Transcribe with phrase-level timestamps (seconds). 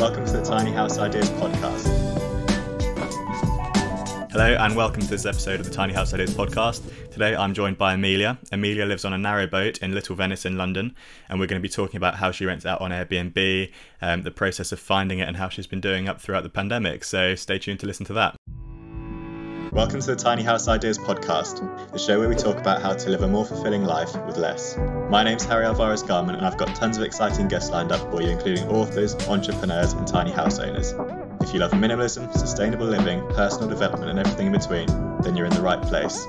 [0.00, 1.86] Welcome to the Tiny House Ideas podcast.
[4.32, 6.80] Hello, and welcome to this episode of the Tiny House Ideas podcast.
[7.10, 8.38] Today I'm joined by Amelia.
[8.50, 10.96] Amelia lives on a narrow boat in Little Venice in London,
[11.28, 13.70] and we're going to be talking about how she rents out on Airbnb,
[14.00, 17.04] um, the process of finding it, and how she's been doing up throughout the pandemic.
[17.04, 18.36] So stay tuned to listen to that.
[19.72, 23.08] Welcome to the Tiny House Ideas podcast, the show where we talk about how to
[23.08, 24.76] live a more fulfilling life with less.
[25.08, 28.20] My name's Harry Alvarez Garman, and I've got tons of exciting guests lined up for
[28.20, 30.92] you, including authors, entrepreneurs, and tiny house owners.
[31.40, 34.88] If you love minimalism, sustainable living, personal development, and everything in between,
[35.20, 36.26] then you're in the right place.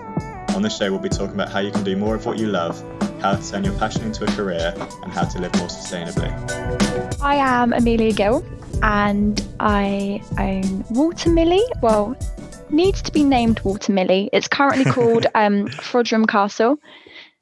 [0.55, 2.46] On this show, we'll be talking about how you can do more of what you
[2.46, 2.80] love,
[3.21, 4.71] how to turn your passion into a career,
[5.02, 6.30] and how to live more sustainably.
[7.20, 8.46] I am Amelia Gill
[8.84, 11.63] and I own Watermilly.
[11.82, 12.16] Well,
[12.72, 14.30] needs to be named Watermilly.
[14.34, 16.78] It's currently called um, Frodsham Castle.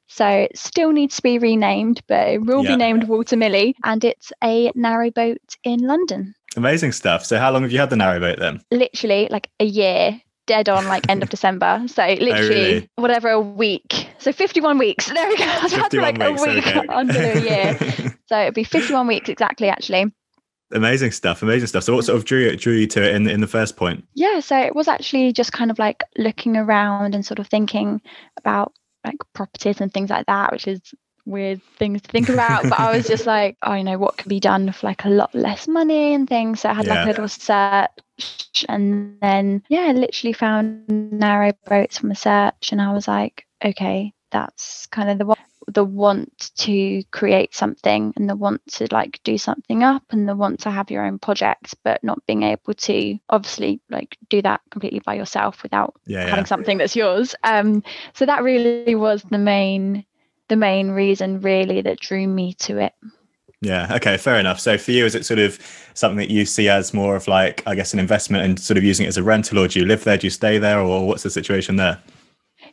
[0.06, 2.72] So it still needs to be renamed, but it will yeah.
[2.72, 3.76] be named Watermilly.
[3.84, 6.34] And it's a narrowboat in London.
[6.56, 7.24] Amazing stuff.
[7.24, 8.60] So how long have you had the narrowboat then?
[8.72, 11.82] Literally like a year dead on like end of December.
[11.86, 12.90] So literally oh, really?
[12.96, 14.08] whatever a week.
[14.18, 15.08] So 51 weeks.
[15.08, 15.44] There we go.
[15.44, 16.86] I was about to like weeks, a week okay.
[16.88, 17.78] under a year.
[18.26, 20.12] so it'd be 51 weeks exactly actually.
[20.72, 21.84] Amazing stuff, amazing stuff.
[21.84, 24.04] So, what sort of drew drew you to it in in the first point?
[24.14, 28.00] Yeah, so it was actually just kind of like looking around and sort of thinking
[28.36, 28.72] about
[29.04, 30.80] like properties and things like that, which is
[31.26, 32.62] weird things to think about.
[32.64, 35.10] but I was just like, oh, you know, what could be done for like a
[35.10, 36.60] lot less money and things.
[36.60, 36.94] So I had yeah.
[36.94, 42.72] like a little search, and then yeah, I literally found narrow boats from a search,
[42.72, 45.38] and I was like, okay, that's kind of the one
[45.72, 50.36] the want to create something and the want to like do something up and the
[50.36, 54.60] want to have your own project but not being able to obviously like do that
[54.70, 56.44] completely by yourself without yeah, having yeah.
[56.44, 57.82] something that's yours um
[58.14, 60.04] so that really was the main
[60.48, 62.92] the main reason really that drew me to it
[63.62, 63.94] yeah.
[63.96, 64.16] Okay.
[64.16, 64.58] Fair enough.
[64.58, 65.58] So for you, is it sort of
[65.92, 68.84] something that you see as more of like, I guess, an investment and sort of
[68.84, 70.16] using it as a rental, or do you live there?
[70.16, 72.00] Do you stay there, or what's the situation there?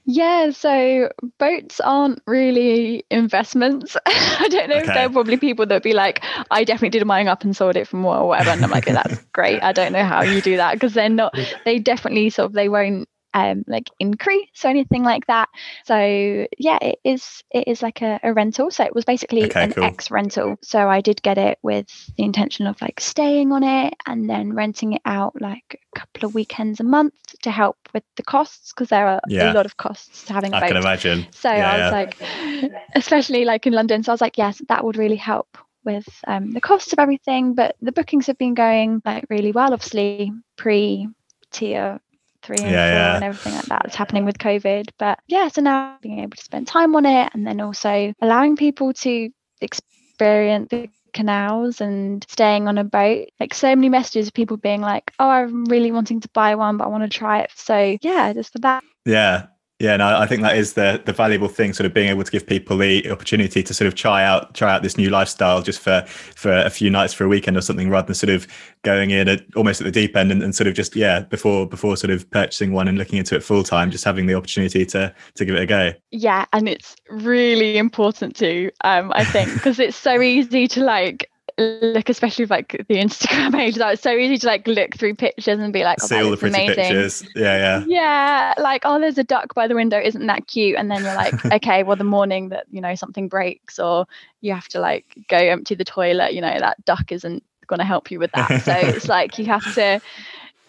[0.09, 3.97] Yeah, so boats aren't really investments.
[4.05, 4.87] I don't know okay.
[4.87, 7.75] if there are probably people that be like, I definitely did mine up and sold
[7.75, 8.51] it for more or whatever.
[8.51, 9.61] And I'm like, that's great.
[9.61, 12.69] I don't know how you do that because they're not, they definitely sort of, they
[12.69, 15.49] won't um, like increase or anything like that.
[15.85, 18.71] So yeah, it is it is like a, a rental.
[18.71, 19.83] So it was basically okay, an cool.
[19.83, 20.57] ex rental.
[20.61, 21.87] So I did get it with
[22.17, 26.27] the intention of like staying on it and then renting it out like a couple
[26.27, 29.51] of weekends a month to help with the costs because there are yeah.
[29.51, 30.67] a lot of costs to having a I boat.
[30.67, 31.27] can imagine.
[31.31, 32.69] So yeah, I was yeah.
[32.71, 34.03] like, especially like in London.
[34.03, 37.53] So I was like, yes, that would really help with um, the cost of everything.
[37.53, 39.73] But the bookings have been going like really well.
[39.73, 41.07] Obviously, pre
[41.51, 41.99] tier
[42.47, 43.15] three and yeah, four yeah.
[43.15, 44.89] and everything like that that's happening with COVID.
[44.97, 48.55] But yeah, so now being able to spend time on it and then also allowing
[48.55, 49.29] people to
[49.61, 53.27] experience the canals and staying on a boat.
[53.39, 56.77] Like so many messages of people being like, Oh, I'm really wanting to buy one,
[56.77, 57.51] but I want to try it.
[57.55, 58.83] So yeah, just for that.
[59.05, 59.47] Yeah.
[59.79, 62.31] Yeah, no, I think that is the the valuable thing, sort of being able to
[62.31, 65.79] give people the opportunity to sort of try out try out this new lifestyle just
[65.79, 68.47] for for a few nights for a weekend or something, rather than sort of
[68.81, 71.67] going in at almost at the deep end and, and sort of just yeah before
[71.67, 74.83] before sort of purchasing one and looking into it full time, just having the opportunity
[74.83, 75.93] to to give it a go.
[76.09, 81.29] Yeah, and it's really important too, um, I think, because it's so easy to like
[81.57, 85.15] look, especially with like the Instagram page, that was so easy to like look through
[85.15, 86.75] pictures and be like, oh, see all the pretty amazing.
[86.75, 87.27] pictures.
[87.35, 87.85] Yeah, yeah.
[87.87, 88.53] Yeah.
[88.57, 89.99] Like, oh, there's a duck by the window.
[89.99, 90.77] Isn't that cute?
[90.77, 94.05] And then you're like, okay, well, the morning that, you know, something breaks or
[94.41, 97.85] you have to like go empty the toilet, you know, that duck isn't going to
[97.85, 98.63] help you with that.
[98.63, 100.01] So it's like you have to,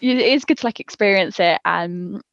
[0.01, 2.23] it is good to like experience it and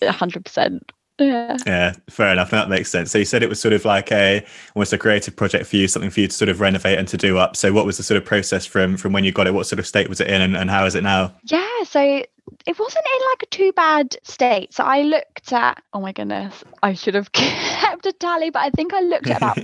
[0.00, 0.80] 100%
[1.18, 1.56] yeah.
[1.66, 2.50] Yeah, fair enough.
[2.50, 3.10] That makes sense.
[3.10, 5.88] So you said it was sort of like a almost a creative project for you,
[5.88, 7.56] something for you to sort of renovate and to do up.
[7.56, 9.54] So what was the sort of process from from when you got it?
[9.54, 11.34] What sort of state was it in and, and how is it now?
[11.44, 14.72] Yeah, so it wasn't in like a too bad state.
[14.72, 18.70] So I looked at oh my goodness, I should have kept a tally, but I
[18.70, 19.58] think I looked at about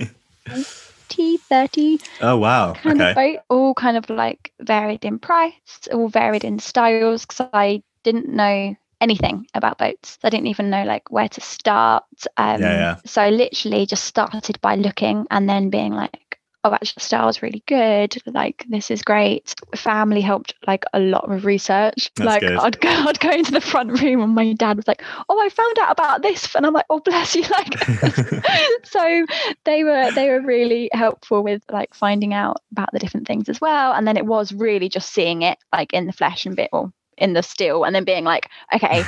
[1.19, 1.99] 20, 30.
[2.21, 2.73] Oh wow.
[2.73, 3.09] Kind okay.
[3.09, 5.53] of boat, all kind of like varied in price,
[5.91, 10.17] all varied in styles because I didn't know anything about boats.
[10.23, 12.03] I didn't even know like where to start.
[12.37, 12.95] Um, yeah, yeah.
[13.05, 16.29] So I literally just started by looking and then being like,
[16.63, 18.15] oh, actually, the style's really good.
[18.25, 19.53] Like, this is great.
[19.75, 22.11] Family helped like a lot with research.
[22.15, 22.57] That's like, good.
[22.57, 25.49] I'd go, I'd go into the front room and my dad was like, oh, I
[25.49, 27.43] found out about this, and I'm like, oh, bless you.
[27.49, 27.79] Like,
[28.83, 29.25] so
[29.65, 33.59] they were they were really helpful with like finding out about the different things as
[33.59, 33.91] well.
[33.91, 36.93] And then it was really just seeing it like in the flesh and bit, well,
[37.19, 39.03] in the still and then being like okay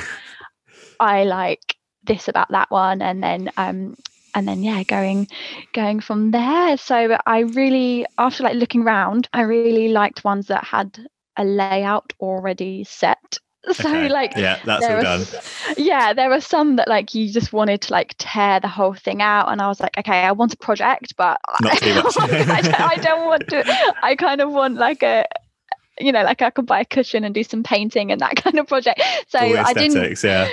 [1.00, 3.96] i like this about that one and then um
[4.34, 5.28] and then yeah going
[5.72, 10.64] going from there so i really after like looking around i really liked ones that
[10.64, 10.98] had
[11.36, 13.38] a layout already set
[13.72, 14.08] so okay.
[14.08, 15.24] like yeah that's all done
[15.76, 19.22] yeah there were some that like you just wanted to like tear the whole thing
[19.22, 22.18] out and i was like okay i want a project but Not too much.
[22.18, 25.24] I, don't, I don't want to i kind of want like a
[26.02, 28.58] you know like i could buy a cushion and do some painting and that kind
[28.58, 30.48] of project so i didn't yeah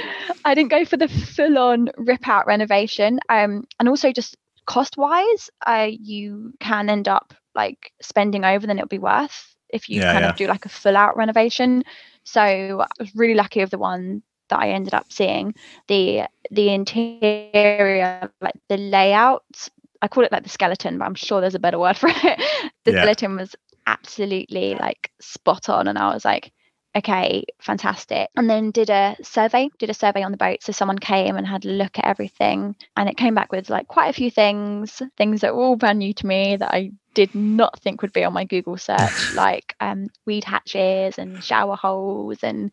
[0.46, 5.50] i didn't go for the full-on rip out renovation um and also just cost wise
[5.66, 10.14] uh you can end up like spending over than it'll be worth if you yeah,
[10.14, 10.30] kind yeah.
[10.30, 11.84] of do like a full out renovation
[12.24, 15.56] so I was really lucky of the one that I ended up seeing.
[15.88, 19.70] The the interior, like the layout,
[20.02, 22.72] I call it like the skeleton, but I'm sure there's a better word for it.
[22.86, 23.02] the yeah.
[23.02, 23.56] skeleton was
[23.88, 26.52] absolutely like spot on, and I was like,
[26.96, 28.30] okay, fantastic.
[28.36, 30.64] And then did a survey, did a survey on the boat.
[30.64, 33.88] So someone came and had a look at everything, and it came back with like
[33.88, 37.34] quite a few things, things that were all brand new to me that I did
[37.36, 42.40] not think would be on my Google search, like um, weed hatches and shower holes
[42.44, 42.72] and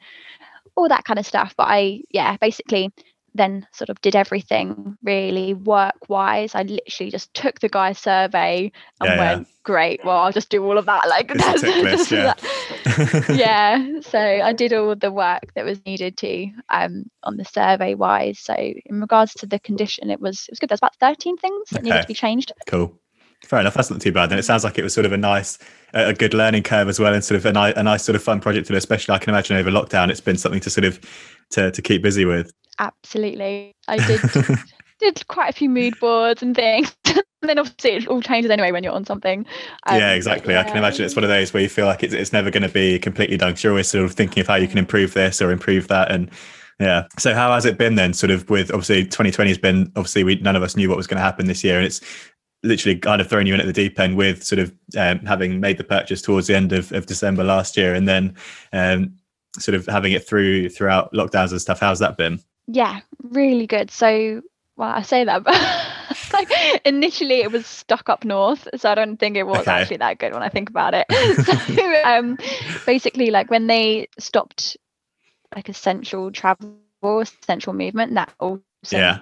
[0.76, 1.54] all that kind of stuff.
[1.56, 2.92] But I, yeah, basically
[3.36, 6.54] then sort of did everything really work wise.
[6.54, 9.54] I literally just took the guy's survey and yeah, went, yeah.
[9.62, 11.06] great, well, I'll just do all of that.
[11.06, 12.34] Like, that's, list, yeah.
[13.32, 14.00] yeah.
[14.00, 18.38] So I did all the work that was needed to um, on the survey wise.
[18.38, 20.68] So in regards to the condition, it was it was good.
[20.68, 21.90] There's about 13 things that okay.
[21.90, 22.52] needed to be changed.
[22.66, 22.98] Cool.
[23.44, 23.74] Fair enough.
[23.74, 24.30] That's not too bad.
[24.30, 25.58] Then it sounds like it was sort of a nice,
[25.94, 28.22] a good learning curve as well, and sort of a, ni- a nice sort of
[28.22, 28.76] fun project to do.
[28.76, 31.00] Especially, I can imagine over lockdown, it's been something to sort of
[31.50, 32.52] to to keep busy with.
[32.78, 34.20] Absolutely, I did
[35.00, 36.96] did quite a few mood boards and things.
[37.06, 39.46] and then obviously it all changes anyway when you're on something.
[39.86, 40.54] Um, yeah, exactly.
[40.54, 40.60] Yeah.
[40.60, 42.62] I can imagine it's one of those where you feel like it's it's never going
[42.62, 43.54] to be completely done.
[43.58, 46.30] You're always sort of thinking of how you can improve this or improve that, and
[46.80, 47.04] yeah.
[47.18, 48.12] So how has it been then?
[48.12, 51.06] Sort of with obviously 2020 has been obviously we none of us knew what was
[51.06, 52.00] going to happen this year, and it's
[52.62, 55.60] literally kind of throwing you in at the deep end with sort of um, having
[55.60, 58.34] made the purchase towards the end of, of December last year, and then
[58.72, 59.14] um,
[59.58, 61.80] sort of having it through throughout lockdowns and stuff.
[61.80, 62.40] How's that been?
[62.66, 63.90] Yeah, really good.
[63.90, 64.42] So,
[64.76, 65.54] well, I say that, but
[66.32, 66.50] like
[66.84, 69.70] initially it was stuck up north, so I don't think it was okay.
[69.70, 71.06] actually that good when I think about it.
[71.44, 72.36] so, um,
[72.86, 74.76] basically, like when they stopped
[75.54, 78.60] like essential travel, essential movement, that all
[78.90, 79.18] yeah.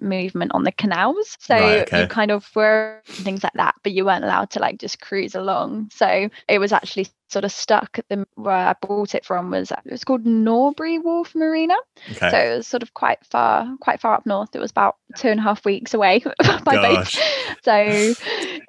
[0.00, 1.36] movement on the canals.
[1.40, 2.02] So right, okay.
[2.02, 5.34] you kind of were things like that, but you weren't allowed to like just cruise
[5.34, 5.90] along.
[5.92, 9.70] So it was actually sort of stuck at the where I bought it from was
[9.70, 11.76] it was called Norbury Wharf Marina.
[12.10, 12.30] Okay.
[12.30, 14.54] So it was sort of quite far, quite far up north.
[14.54, 16.22] It was about two and a half weeks away
[16.64, 17.16] by Gosh.
[17.16, 17.24] boat.
[17.62, 18.14] So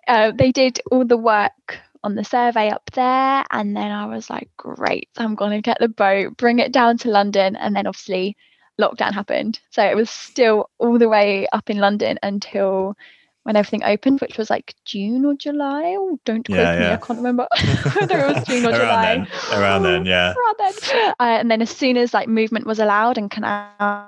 [0.08, 4.30] uh, they did all the work on the survey up there and then I was
[4.30, 7.86] like great I'm going to get the boat bring it down to London and then
[7.86, 8.36] obviously
[8.82, 9.60] lockdown happened.
[9.70, 12.96] So it was still all the way up in London until
[13.44, 15.96] when everything opened, which was like June or July.
[15.98, 17.48] Oh, don't quote yeah, me, I can't remember
[18.00, 19.16] whether it was June or July.
[19.16, 19.28] Then.
[19.54, 20.34] Around then, yeah.
[20.34, 21.14] Around then.
[21.20, 24.08] Uh, and then as soon as like movement was allowed and canals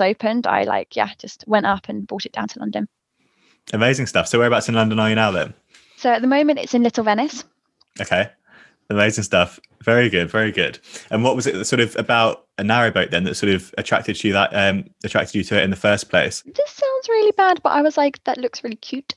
[0.00, 2.88] opened, I like yeah just went up and brought it down to London.
[3.72, 4.28] Amazing stuff.
[4.28, 5.54] So whereabouts in London are you now then?
[5.96, 7.44] So at the moment it's in Little Venice.
[8.00, 8.30] Okay.
[8.90, 9.58] Amazing stuff.
[9.82, 10.78] Very good, very good.
[11.10, 14.32] And what was it sort of about a narrowboat then that sort of attracted you
[14.32, 16.42] that um attracted you to it in the first place?
[16.42, 19.14] This sounds really bad, but I was like, that looks really cute.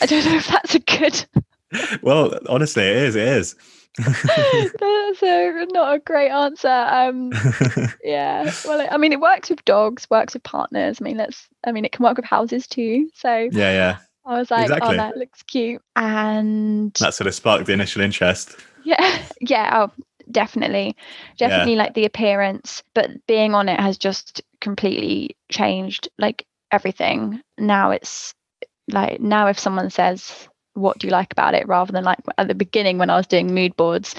[0.00, 1.24] I don't know if that's a good.
[2.02, 3.16] well, honestly, it is.
[3.16, 3.56] It is.
[3.98, 6.68] that's a, not a great answer.
[6.68, 7.32] Um,
[8.04, 8.52] yeah.
[8.64, 10.98] Well, I mean, it works with dogs, works with partners.
[11.00, 11.48] I mean, that's.
[11.64, 13.08] I mean, it can work with houses too.
[13.14, 13.48] So.
[13.52, 13.96] Yeah, yeah.
[14.26, 14.94] I was like, oh, exactly.
[14.94, 18.56] oh, that looks cute, and that sort of sparked the initial interest.
[18.84, 20.96] Yeah, yeah, oh, definitely,
[21.38, 21.82] definitely yeah.
[21.82, 27.40] like the appearance, but being on it has just completely changed like everything.
[27.58, 28.34] Now it's
[28.88, 32.48] like now if someone says what do you like about it rather than like at
[32.48, 34.14] the beginning when I was doing mood boards.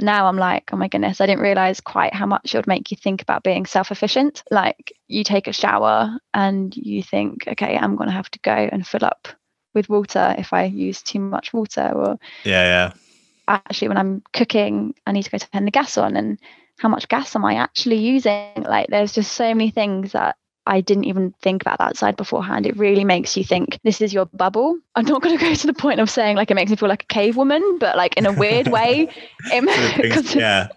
[0.00, 2.90] Now I'm like, oh my goodness, I didn't realize quite how much it would make
[2.90, 4.42] you think about being self efficient.
[4.50, 8.52] Like you take a shower and you think, okay, I'm going to have to go
[8.52, 9.28] and fill up
[9.74, 12.92] with water if I use too much water or yeah, yeah
[13.50, 16.38] actually when I'm cooking, I need to go turn the gas on and
[16.78, 18.46] how much gas am I actually using?
[18.56, 22.66] Like there's just so many things that I didn't even think about that side beforehand.
[22.66, 24.78] It really makes you think this is your bubble.
[24.94, 26.88] I'm not going to go to the point of saying like it makes me feel
[26.88, 29.08] like a cave woman, but like in a weird way,
[29.46, 30.68] it, yeah,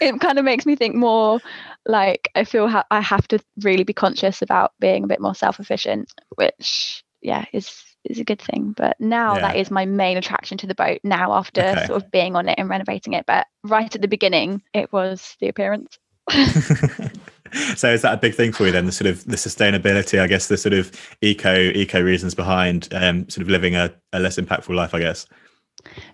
[0.00, 1.40] it kind of makes me think more
[1.86, 5.34] like I feel ha- I have to really be conscious about being a bit more
[5.34, 8.74] self efficient, which yeah is is a good thing.
[8.76, 9.40] But now yeah.
[9.40, 11.86] that is my main attraction to the boat now after okay.
[11.86, 13.26] sort of being on it and renovating it.
[13.26, 15.98] But right at the beginning, it was the appearance.
[17.76, 20.26] so is that a big thing for you then the sort of the sustainability i
[20.26, 24.38] guess the sort of eco eco reasons behind um, sort of living a, a less
[24.38, 25.26] impactful life i guess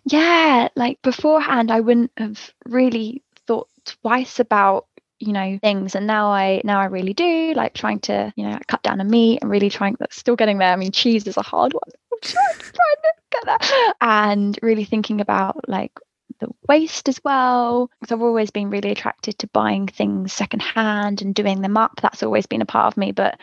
[0.04, 4.86] Yeah, like beforehand, I wouldn't have really thought twice about
[5.20, 8.58] you know things and now i now i really do like trying to you know
[8.66, 11.36] cut down on meat and really trying that's still getting there i mean cheese is
[11.36, 11.82] a hard one
[12.24, 12.72] i'm trying
[13.02, 15.92] to get that and really thinking about like
[16.40, 17.90] the waste as well.
[18.00, 22.00] Because I've always been really attracted to buying things secondhand and doing them up.
[22.00, 23.38] That's always been a part of me, but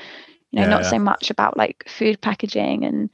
[0.51, 0.89] you know, yeah, not yeah.
[0.89, 3.09] so much about like food packaging and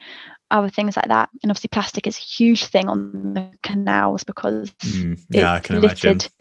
[0.54, 1.30] other things like that.
[1.42, 5.82] And obviously, plastic is a huge thing on the canals because mm, yeah, I can
[5.82, 6.06] littered.
[6.06, 6.32] imagine.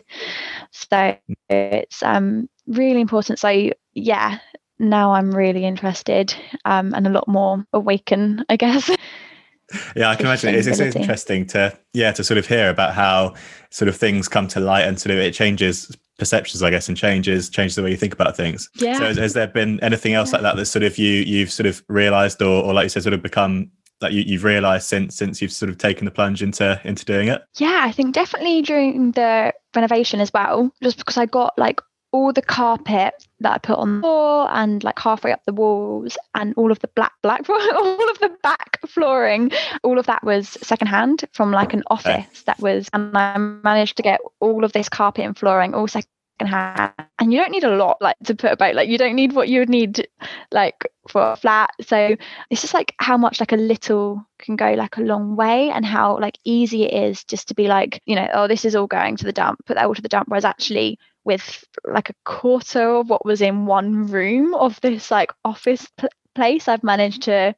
[0.71, 1.17] So
[1.49, 3.39] it's um really important.
[3.39, 4.39] So yeah,
[4.79, 8.91] now I'm really interested um, and a lot more awaken, I guess.
[9.97, 13.35] yeah, I can imagine it's, it's interesting to yeah to sort of hear about how
[13.71, 16.97] sort of things come to light and sort of it changes perceptions, I guess, and
[16.97, 18.69] changes changes the way you think about things.
[18.75, 18.99] Yeah.
[18.99, 20.39] So has, has there been anything else yeah.
[20.39, 23.03] like that that sort of you you've sort of realised or, or like you said,
[23.03, 23.71] sort of become
[24.03, 27.29] that you, you've realised since since you've sort of taken the plunge into into doing
[27.29, 27.43] it?
[27.57, 31.81] Yeah, I think definitely during the renovation as well, just because I got like
[32.13, 36.19] all the carpet that I put on the floor and like halfway up the walls
[36.35, 39.51] and all of the black black all of the back flooring,
[39.83, 42.27] all of that was secondhand from like an office okay.
[42.47, 46.11] that was and I managed to get all of this carpet and flooring all second
[46.41, 49.49] and you don't need a lot like to put about like you don't need what
[49.49, 50.09] you would need
[50.51, 50.75] like
[51.09, 51.71] for a flat.
[51.81, 52.17] So
[52.51, 55.85] it's just like how much like a little can go like a long way and
[55.85, 58.87] how like easy it is just to be like you know oh this is all
[58.87, 60.29] going to the dump put that all to the dump.
[60.29, 65.33] Whereas actually with like a quarter of what was in one room of this like
[65.45, 67.55] office pl- place i've managed to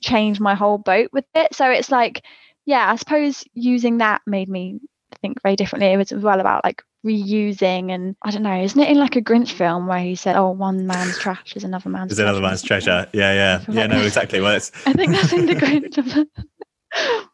[0.00, 1.54] change my whole boat with it.
[1.54, 2.24] So it's like
[2.64, 4.80] yeah i suppose using that made me
[5.20, 5.92] think very differently.
[5.92, 9.16] It was as well about like reusing and I don't know, isn't it in like
[9.16, 12.40] a Grinch film where he said, "Oh, one man's trash is another man's is another
[12.40, 13.80] man's treasure." Yeah, yeah, yeah.
[13.82, 14.40] Like, no, exactly.
[14.40, 15.96] Well, it's I think that's in the Grinch.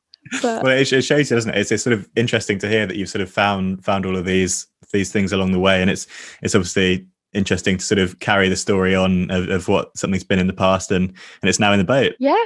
[0.43, 0.63] but...
[0.63, 1.59] Well, it, it shows you, doesn't it?
[1.59, 4.25] It's, it's sort of interesting to hear that you've sort of found found all of
[4.25, 6.07] these these things along the way, and it's
[6.43, 10.39] it's obviously interesting to sort of carry the story on of, of what something's been
[10.39, 12.15] in the past and and it's now in the boat.
[12.19, 12.45] Yeah,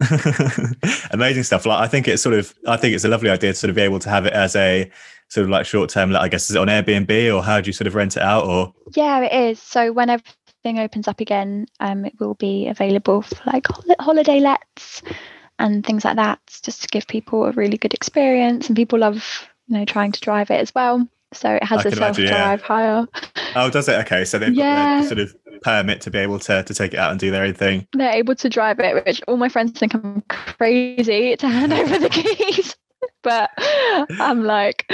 [1.10, 1.66] amazing stuff.
[1.66, 3.76] Like i think it's sort of i think it's a lovely idea to sort of
[3.76, 4.90] be able to have it as a
[5.28, 7.72] sort of like short term i guess is it on airbnb or how do you
[7.72, 8.72] sort of rent it out or?
[8.94, 9.60] Yeah it is.
[9.60, 13.66] So when everything opens up again um it will be available for like
[14.00, 15.02] holiday lets
[15.58, 19.48] and things like that just to give people a really good experience and people love
[19.66, 21.06] you know trying to drive it as well.
[21.34, 22.56] So it has I a self drive yeah.
[22.56, 23.08] hire
[23.56, 23.98] oh does it?
[24.06, 25.00] Okay so they've yeah.
[25.00, 27.44] got sort of permit to be able to, to take it out and do their
[27.44, 27.86] own thing.
[27.92, 31.98] They're able to drive it, which all my friends think I'm crazy to hand over
[31.98, 32.76] the keys.
[33.22, 34.86] but I'm like,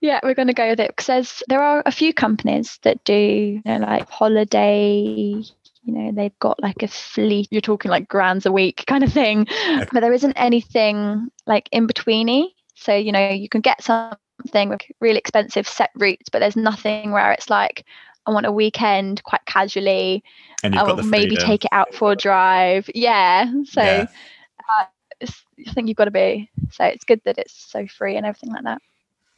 [0.00, 3.14] yeah, we're going to go with it because there are a few companies that do,
[3.14, 5.42] you know, like holiday.
[5.84, 7.48] You know, they've got like a fleet.
[7.50, 9.86] You're talking like grands a week kind of thing, okay.
[9.92, 12.50] but there isn't anything like in betweeny.
[12.76, 17.10] So you know, you can get something with really expensive set routes, but there's nothing
[17.10, 17.84] where it's like,
[18.26, 20.22] I want a weekend quite casually.
[20.62, 22.88] And I will maybe take it out for a drive.
[22.94, 23.50] Yeah.
[23.64, 24.06] So yeah.
[24.58, 24.84] Uh,
[25.66, 26.50] I think you've got to be.
[26.70, 28.82] So it's good that it's so free and everything like that.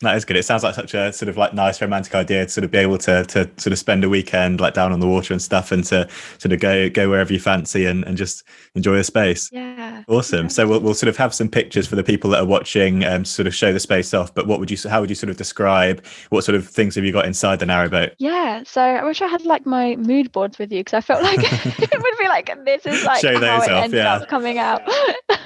[0.00, 0.36] That is good.
[0.36, 2.78] It sounds like such a sort of like nice romantic idea to sort of be
[2.78, 5.70] able to to sort of spend a weekend like down on the water and stuff
[5.70, 6.08] and to
[6.38, 8.42] sort of go go wherever you fancy and, and just
[8.74, 9.48] enjoy the space.
[9.52, 10.02] Yeah.
[10.08, 10.48] Awesome.
[10.50, 13.12] So we'll, we'll sort of have some pictures for the people that are watching um,
[13.12, 14.34] and sort of show the space off.
[14.34, 17.04] But what would you how would you sort of describe what sort of things have
[17.04, 18.14] you got inside the narrowboat?
[18.18, 18.64] Yeah.
[18.64, 21.38] So I wish I had like my mood boards with you because I felt like
[21.42, 24.14] it would be like this is like show how it off, ended yeah.
[24.14, 24.82] up coming out.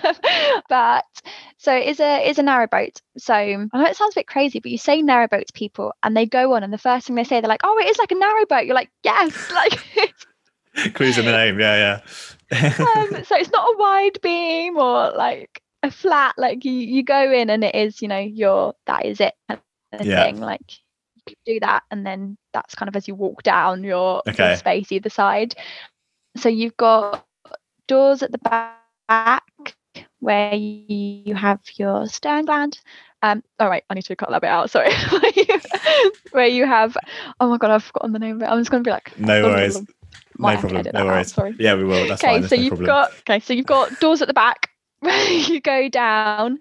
[0.69, 1.05] but
[1.61, 3.01] so it's a it's a narrowboat.
[3.19, 6.17] So I know it sounds a bit crazy, but you say narrowboat to people and
[6.17, 8.13] they go on and the first thing they say, they're like, Oh, it is like
[8.13, 8.67] a narrowboat.
[8.67, 12.01] You're like, Yes, like clues in the name, yeah,
[12.51, 12.77] yeah.
[12.97, 17.33] um, so it's not a wide beam or like a flat, like you, you go
[17.33, 19.35] in and it is, you know, your that is it
[20.01, 20.23] yeah.
[20.23, 20.41] thing.
[20.41, 20.63] Like
[21.29, 24.47] you do that and then that's kind of as you walk down your, okay.
[24.47, 25.57] your space either side.
[26.37, 27.27] So you've got
[27.89, 29.43] doors at the back
[30.21, 32.81] where you have your stern gland.
[33.23, 34.71] Um, all right, I need to cut that bit out.
[34.71, 34.93] Sorry.
[36.31, 36.97] where you have,
[37.41, 38.47] oh my god, I've forgotten the name of it.
[38.47, 39.81] I'm just going to be like, no worries,
[40.39, 41.29] no problem, no worries.
[41.33, 41.57] Out, sorry.
[41.59, 42.07] Yeah, we will.
[42.07, 42.49] That's okay, fine.
[42.49, 42.87] so no you've problem.
[42.87, 44.71] got okay, so you've got doors at the back.
[45.01, 46.59] Where you go down,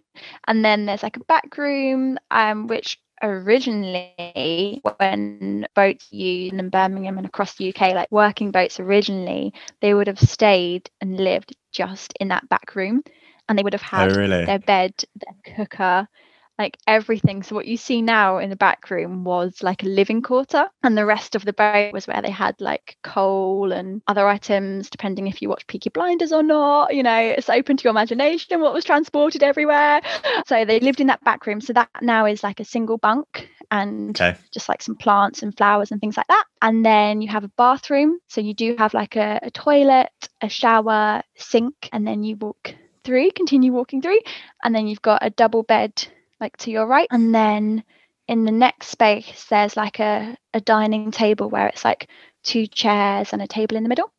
[0.47, 7.17] and then there's like a back room, um, which originally when boats used in Birmingham
[7.17, 12.13] and across the UK, like working boats originally, they would have stayed and lived just
[12.19, 13.01] in that back room
[13.48, 14.46] and they would have oh, had oh, really?
[14.46, 16.08] their bed, their cooker,
[16.58, 17.44] like everything.
[17.44, 20.98] So what you see now in the back room was like a living quarter, and
[20.98, 25.27] the rest of the boat was where they had like coal and other items, depending
[25.27, 26.96] if you watch Peaky Blinders or not.
[26.96, 30.01] You know, it's open to your imagination what was transported everywhere.
[30.48, 31.62] So they lived in that back room.
[31.62, 34.38] So that now is like a single bunk and okay.
[34.51, 36.46] just like some plants and flowers and things like that.
[36.62, 38.20] And then you have a bathroom.
[38.30, 40.10] So you do have like a, a toilet,
[40.42, 42.74] a shower, sink, and then you walk
[43.07, 44.19] through, continue walking through,
[44.63, 46.07] and then you've got a double bed
[46.39, 47.07] like to your right.
[47.09, 47.83] And then
[48.27, 52.09] in the next space, there's like a, a dining table where it's like
[52.43, 54.11] two chairs and a table in the middle.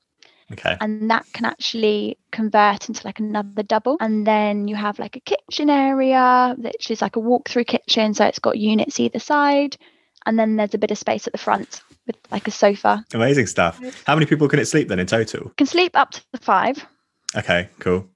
[0.50, 0.76] Okay.
[0.80, 3.98] And that can actually convert into like another double.
[4.00, 8.14] And then you have like a kitchen area, which is like a walk through kitchen.
[8.14, 9.76] So it's got units either side.
[10.24, 13.04] And then there's a bit of space at the front with like a sofa.
[13.12, 13.78] Amazing stuff.
[14.06, 15.52] How many people can it sleep then in total?
[15.58, 16.84] can sleep up to five.
[17.36, 18.08] Okay, cool.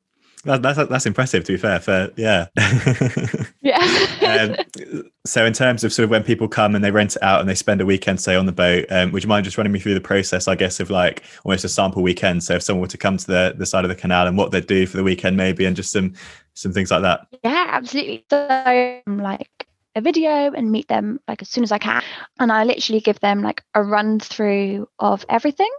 [0.44, 1.44] That, that's that's impressive.
[1.44, 2.46] To be fair, for yeah,
[3.62, 4.56] yeah.
[4.58, 7.38] um, so in terms of sort of when people come and they rent it out
[7.38, 9.72] and they spend a weekend, say on the boat, um, would you mind just running
[9.72, 10.48] me through the process?
[10.48, 12.42] I guess of like almost a sample weekend.
[12.42, 14.50] So if someone were to come to the the side of the canal and what
[14.50, 16.14] they'd do for the weekend, maybe, and just some
[16.54, 17.28] some things like that.
[17.44, 18.24] Yeah, absolutely.
[18.28, 19.48] So like
[19.94, 22.02] a video and meet them like as soon as I can,
[22.40, 25.70] and I literally give them like a run through of everything.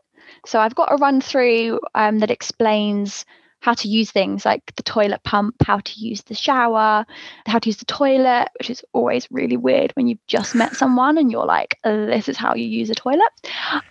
[0.45, 3.25] So I've got a run through um, that explains
[3.63, 7.05] how to use things like the toilet pump, how to use the shower,
[7.45, 11.17] how to use the toilet, which is always really weird when you've just met someone
[11.17, 13.31] and you're like, this is how you use a toilet.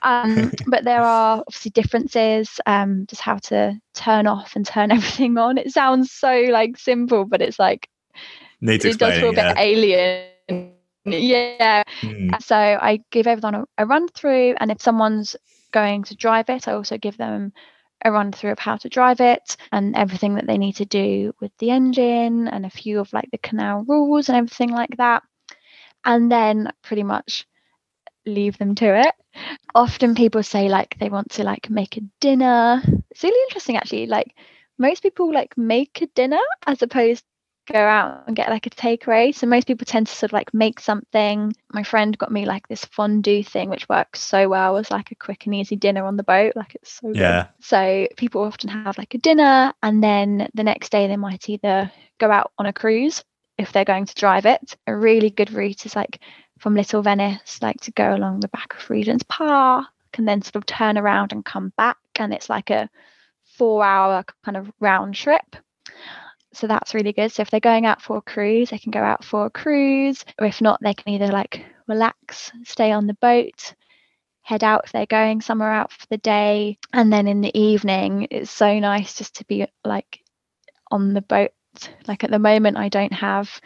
[0.02, 5.38] Um, but there are obviously differences, um, just how to turn off and turn everything
[5.38, 5.56] on.
[5.56, 7.88] It sounds so like simple, but it's like,
[8.60, 10.72] Needs it does feel a bit alien.
[11.06, 11.82] Yeah.
[12.02, 12.42] Mm.
[12.42, 15.34] So I give everyone a, a run through, and if someone's
[15.72, 17.54] going to drive it, I also give them
[18.04, 21.32] a run through of how to drive it and everything that they need to do
[21.40, 25.22] with the engine and a few of like the canal rules and everything like that.
[26.04, 27.46] And then pretty much
[28.26, 29.14] leave them to it.
[29.74, 32.82] Often people say like they want to like make a dinner.
[33.10, 34.06] It's really interesting actually.
[34.06, 34.34] Like
[34.78, 37.24] most people like make a dinner as opposed
[37.70, 39.34] go out and get like a takeaway.
[39.34, 41.54] So most people tend to sort of like make something.
[41.72, 45.16] My friend got me like this fondue thing, which works so well as like a
[45.16, 46.54] quick and easy dinner on the boat.
[46.56, 47.44] Like it's so yeah.
[47.44, 47.64] Good.
[47.64, 51.90] So people often have like a dinner, and then the next day they might either
[52.18, 53.24] go out on a cruise
[53.58, 54.76] if they're going to drive it.
[54.86, 56.20] A really good route is like
[56.58, 60.56] from Little Venice, like to go along the back of Regent's Park and then sort
[60.56, 62.90] of turn around and come back, and it's like a
[63.56, 65.56] four-hour kind of round trip
[66.54, 67.32] so that's really good.
[67.32, 70.24] So if they're going out for a cruise, they can go out for a cruise,
[70.38, 73.74] or if not, they can either like relax, stay on the boat,
[74.42, 78.28] head out if they're going somewhere out for the day, and then in the evening,
[78.30, 80.20] it's so nice just to be like
[80.90, 81.52] on the boat.
[82.06, 83.60] Like at the moment, I don't have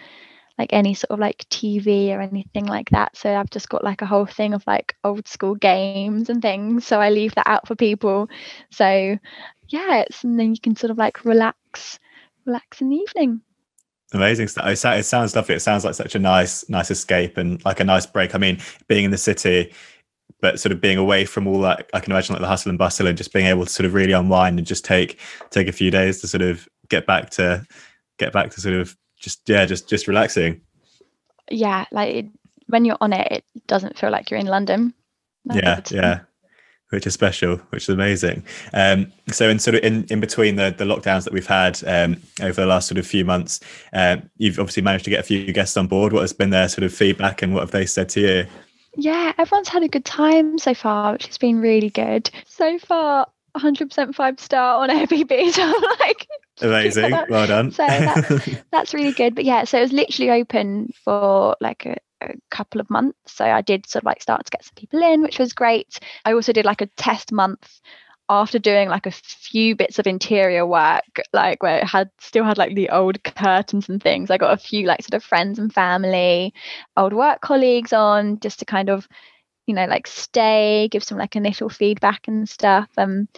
[0.59, 3.16] like any sort of like TV or anything like that.
[3.16, 6.87] So I've just got like a whole thing of like old school games and things.
[6.87, 8.29] So I leave that out for people.
[8.70, 9.18] So
[9.68, 11.99] yeah, it's and then you can sort of like relax
[12.47, 13.41] relax in the evening.
[14.13, 14.67] Amazing stuff.
[14.69, 15.57] It sounds lovely.
[15.57, 18.35] It sounds like such a nice, nice escape and like a nice break.
[18.35, 19.73] I mean, being in the city,
[20.41, 22.79] but sort of being away from all that, I can imagine like the hustle and
[22.79, 25.19] bustle and just being able to sort of really unwind and just take
[25.51, 27.67] take a few days to sort of get back to
[28.19, 30.61] get back to sort of just yeah, just just relaxing.
[31.51, 32.27] Yeah, like it,
[32.69, 34.95] when you're on it, it doesn't feel like you're in London.
[35.53, 36.21] yeah, yeah
[36.90, 38.44] which is special, which is amazing.
[38.72, 42.16] Um, so, in sort of in, in between the, the lockdowns that we've had um,
[42.40, 43.61] over the last sort of few months,
[43.92, 46.12] uh, you've obviously managed to get a few guests on board.
[46.12, 48.46] What has been their sort of feedback, and what have they said to you?
[48.96, 52.31] Yeah, everyone's had a good time so far, which has been really good.
[52.46, 55.53] So far, 100% five star on Airbnb.
[55.53, 56.27] So I'm like,
[56.62, 57.72] amazing, well done.
[57.72, 59.35] so that's, that's really good.
[59.35, 61.96] But yeah, so it was literally open for like a,
[62.27, 63.19] a couple of months.
[63.27, 65.99] So I did sort of like start to get some people in, which was great.
[66.25, 67.81] I also did like a test month
[68.29, 72.59] after doing like a few bits of interior work, like where it had still had
[72.59, 74.31] like the old curtains and things.
[74.31, 76.53] I got a few like sort of friends and family,
[76.97, 79.07] old work colleagues on just to kind of,
[79.67, 82.89] you know, like stay, give some like initial feedback and stuff.
[82.97, 83.29] Um,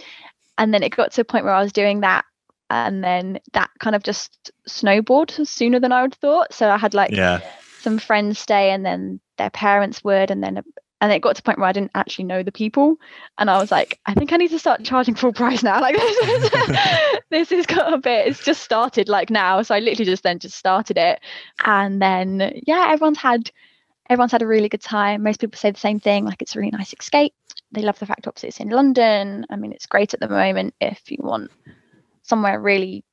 [0.56, 2.24] and then it got to a point where I was doing that
[2.70, 6.52] and then that kind of just snowballed sooner than I would thought.
[6.52, 7.40] So I had like yeah
[7.88, 10.62] some friends stay and then their parents would and then
[11.00, 12.96] and it got to a point where I didn't actually know the people.
[13.38, 15.80] And I was like I think I need to start charging full price now.
[15.86, 16.50] Like this is
[17.30, 19.62] this is got a bit it's just started like now.
[19.62, 21.20] So I literally just then just started it.
[21.64, 23.50] And then yeah everyone's had
[24.10, 25.22] everyone's had a really good time.
[25.22, 27.32] Most people say the same thing like it's a really nice escape.
[27.72, 29.46] They love the fact obviously it's in London.
[29.48, 31.50] I mean it's great at the moment if you want
[32.22, 33.04] somewhere really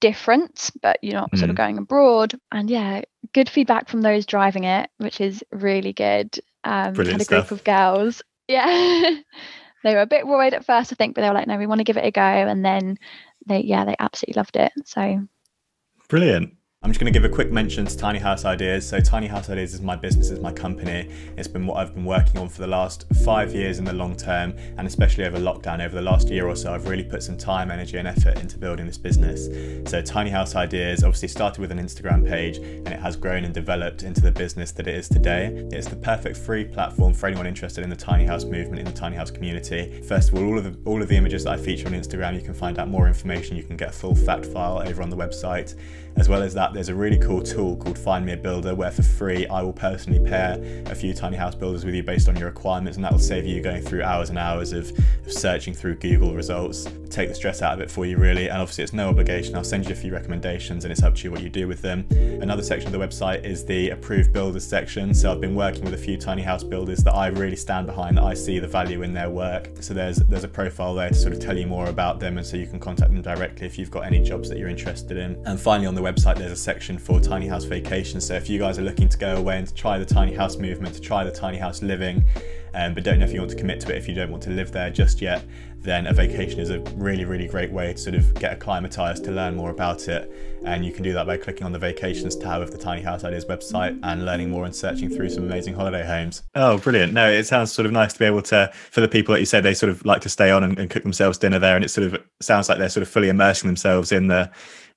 [0.00, 1.38] different, but you're not mm.
[1.38, 1.58] sort of mm.
[1.58, 2.38] going abroad.
[2.52, 6.38] And yeah, good feedback from those driving it, which is really good.
[6.64, 7.52] Um, Brilliant had a group stuff.
[7.52, 8.22] of girls.
[8.50, 9.10] Yeah.
[9.84, 11.66] they were a bit worried at first, I think, but they were like, no, we
[11.66, 12.22] want to give it a go.
[12.22, 12.96] And then
[13.44, 14.72] they, yeah, they absolutely loved it.
[14.86, 15.20] So
[16.08, 16.54] brilliant.
[16.80, 18.88] I'm just going to give a quick mention to Tiny House Ideas.
[18.88, 21.10] So, Tiny House Ideas is my business, is my company.
[21.36, 24.14] It's been what I've been working on for the last five years in the long
[24.14, 27.36] term, and especially over lockdown, over the last year or so, I've really put some
[27.36, 29.48] time, energy, and effort into building this business.
[29.90, 33.52] So, Tiny House Ideas obviously started with an Instagram page, and it has grown and
[33.52, 35.68] developed into the business that it is today.
[35.72, 38.92] It's the perfect free platform for anyone interested in the tiny house movement, in the
[38.92, 40.00] tiny house community.
[40.02, 42.36] First of all, all of the all of the images that I feature on Instagram,
[42.36, 43.56] you can find out more information.
[43.56, 45.74] You can get a full fact file over on the website.
[46.18, 48.90] As well as that, there's a really cool tool called Find Me a Builder where
[48.90, 52.34] for free I will personally pair a few tiny house builders with you based on
[52.34, 55.74] your requirements, and that will save you going through hours and hours of, of searching
[55.74, 56.88] through Google results.
[57.08, 58.48] Take the stress out of it for you, really.
[58.48, 59.54] And obviously, it's no obligation.
[59.54, 61.82] I'll send you a few recommendations, and it's up to you what you do with
[61.82, 62.04] them.
[62.42, 65.14] Another section of the website is the approved builders section.
[65.14, 68.18] So I've been working with a few tiny house builders that I really stand behind,
[68.18, 69.70] that I see the value in their work.
[69.80, 72.46] So there's there's a profile there to sort of tell you more about them, and
[72.46, 75.40] so you can contact them directly if you've got any jobs that you're interested in.
[75.46, 78.26] And finally, on the website, there's a section for tiny house vacations.
[78.26, 80.56] So if you guys are looking to go away and to try the tiny house
[80.56, 82.24] movement, to try the tiny house living,
[82.74, 84.42] um, but don't know if you want to commit to it, if you don't want
[84.44, 85.44] to live there just yet,
[85.80, 89.30] then a vacation is a really, really great way to sort of get acclimatized to
[89.30, 90.30] learn more about it.
[90.64, 93.22] And you can do that by clicking on the vacations tab of the Tiny House
[93.24, 96.42] Ideas website and learning more and searching through some amazing holiday homes.
[96.54, 97.12] Oh, brilliant.
[97.12, 99.46] No, it sounds sort of nice to be able to, for the people that you
[99.46, 101.76] said they sort of like to stay on and, and cook themselves dinner there.
[101.76, 104.50] And it sort of sounds like they're sort of fully immersing themselves in the,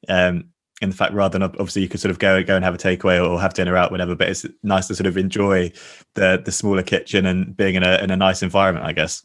[0.10, 0.51] um,
[0.82, 2.78] in the fact rather than obviously you could sort of go go and have a
[2.78, 5.72] takeaway or have dinner out whenever but it's nice to sort of enjoy
[6.16, 9.24] the the smaller kitchen and being in a in a nice environment i guess.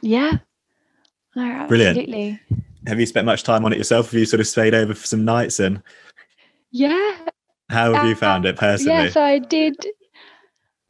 [0.00, 0.38] Yeah.
[1.36, 2.38] No, brilliant.
[2.86, 4.12] have you spent much time on it yourself?
[4.12, 5.82] Have you sort of stayed over for some nights and
[6.70, 7.18] yeah.
[7.70, 9.04] How have you um, found it personally?
[9.04, 9.74] yeah so i did.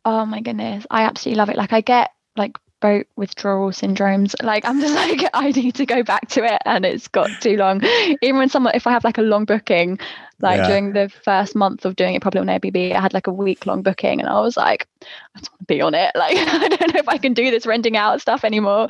[0.05, 0.87] Oh my goodness.
[0.91, 1.57] I absolutely love it.
[1.57, 4.35] Like i get like boat withdrawal syndromes.
[4.43, 7.57] Like I'm just like I need to go back to it, and it's got too
[7.57, 7.83] long.
[8.21, 9.99] Even when someone, if I have like a long booking,
[10.41, 10.69] like yeah.
[10.69, 13.65] during the first month of doing it probably on Airbnb, I had like a week
[13.65, 16.13] long booking, and I was like, I just want to be on it.
[16.25, 18.89] Like I don't know if I can do this renting out stuff anymore.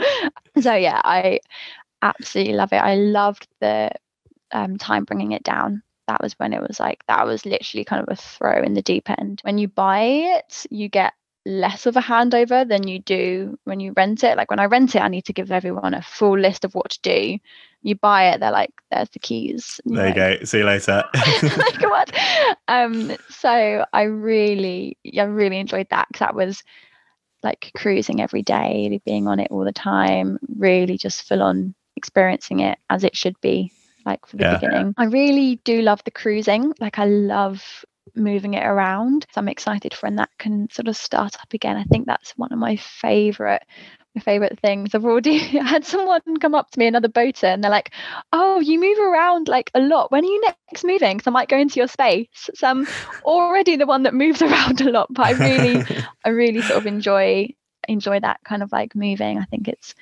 [0.61, 1.39] So yeah, I
[2.03, 2.83] absolutely love it.
[2.83, 3.93] I loved the
[4.51, 8.03] um, time bringing it down that was when it was like that was literally kind
[8.03, 9.41] of a throw in the deep end.
[9.43, 11.15] When you buy it, you get
[11.47, 14.37] less of a handover than you do when you rent it.
[14.37, 16.91] Like when I rent it, I need to give everyone a full list of what
[16.91, 17.39] to do.
[17.83, 20.45] You buy it, they're like, "There's the keys." There you go.
[20.45, 21.05] See you later.
[21.43, 22.13] like what?
[22.67, 26.63] Um, so I really, I really enjoyed that because that was
[27.43, 32.61] like cruising every day, being on it all the time, really just full on experiencing
[32.61, 33.71] it as it should be
[34.07, 34.57] like for the yeah.
[34.59, 34.95] beginning.
[34.97, 36.73] I really do love the cruising.
[36.81, 37.85] Like I love
[38.17, 39.27] moving it around.
[39.33, 41.77] So I'm excited for when that can sort of start up again.
[41.77, 43.63] I think that's one of my favorite
[44.15, 44.95] my favorite things.
[44.95, 47.91] I've already had someone come up to me, another boater, and they're like,
[48.33, 50.13] "Oh, you move around like a lot.
[50.13, 51.17] When are you next moving?
[51.17, 52.87] Because I might go into your space." So I'm
[53.25, 55.85] already the one that moves around a lot, but I really,
[56.25, 57.49] I really sort of enjoy
[57.89, 59.39] enjoy that kind of like moving.
[59.39, 59.95] I think it's,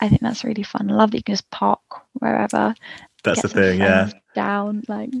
[0.00, 0.90] I think that's really fun.
[0.90, 1.80] I love that you can just park
[2.14, 2.74] wherever.
[3.24, 4.10] That's the thing, yeah.
[4.34, 5.12] Down like.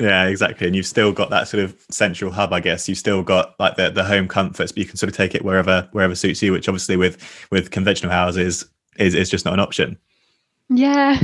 [0.00, 0.66] Yeah, exactly.
[0.66, 2.88] And you've still got that sort of central hub, I guess.
[2.88, 5.44] You've still got like the, the home comforts, but you can sort of take it
[5.44, 8.64] wherever wherever suits you, which obviously with with conventional houses
[8.98, 9.98] is is just not an option.
[10.70, 11.22] Yeah.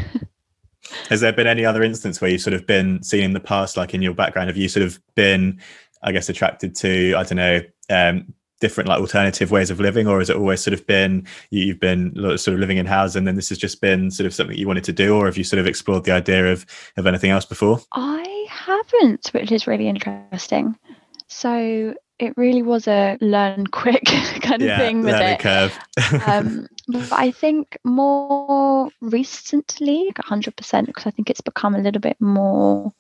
[1.09, 3.77] Has there been any other instance where you've sort of been seen in the past,
[3.77, 5.61] like in your background, have you sort of been,
[6.03, 7.61] I guess, attracted to, I don't know,
[7.91, 11.81] um, different like alternative ways of living or has it always sort of been you've
[11.81, 14.57] been sort of living in houses and then this has just been sort of something
[14.57, 16.65] you wanted to do or have you sort of explored the idea of
[16.97, 18.26] of anything else before i
[18.67, 20.77] haven't which is really interesting
[21.29, 25.79] so it really was a learn quick kind of yeah, thing with it curve.
[26.27, 32.01] um, but i think more recently like 100% because i think it's become a little
[32.01, 32.93] bit more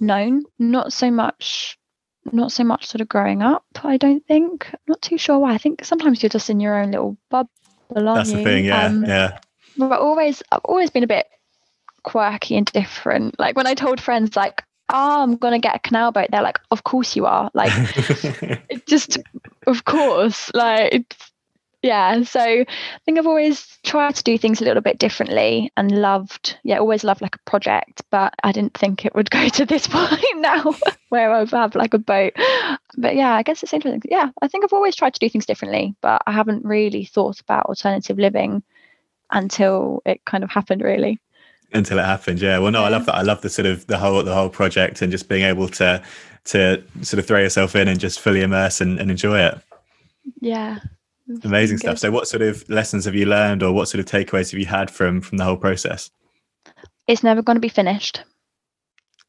[0.00, 1.78] known not so much
[2.32, 4.68] not so much sort of growing up, I don't think.
[4.72, 5.54] I'm not too sure why.
[5.54, 7.50] I think sometimes you're just in your own little bubble,
[7.90, 8.38] That's you?
[8.38, 8.84] the thing, yeah.
[8.86, 9.38] Um, yeah.
[9.76, 11.26] But always I've always been a bit
[12.02, 13.38] quirky and different.
[13.38, 16.60] Like when I told friends like, oh, I'm gonna get a canal boat, they're like,
[16.70, 17.50] Of course you are.
[17.54, 17.72] Like
[18.86, 19.18] just
[19.66, 20.50] of course.
[20.54, 21.16] Like
[21.82, 22.66] yeah so i
[23.04, 27.04] think i've always tried to do things a little bit differently and loved yeah always
[27.04, 30.74] loved like a project but i didn't think it would go to this point now
[31.08, 32.34] where i have had like a boat
[32.98, 35.46] but yeah i guess it's interesting yeah i think i've always tried to do things
[35.46, 38.62] differently but i haven't really thought about alternative living
[39.30, 41.18] until it kind of happened really
[41.72, 42.40] until it happened.
[42.40, 42.58] Yeah.
[42.58, 43.14] Well, no, I love that.
[43.14, 46.02] I love the sort of the whole the whole project and just being able to
[46.46, 49.58] to sort of throw yourself in and just fully immerse and, and enjoy it.
[50.40, 50.78] Yeah.
[51.44, 51.98] Amazing stuff.
[51.98, 54.66] So, what sort of lessons have you learned, or what sort of takeaways have you
[54.66, 56.10] had from from the whole process?
[57.06, 58.22] It's never going to be finished.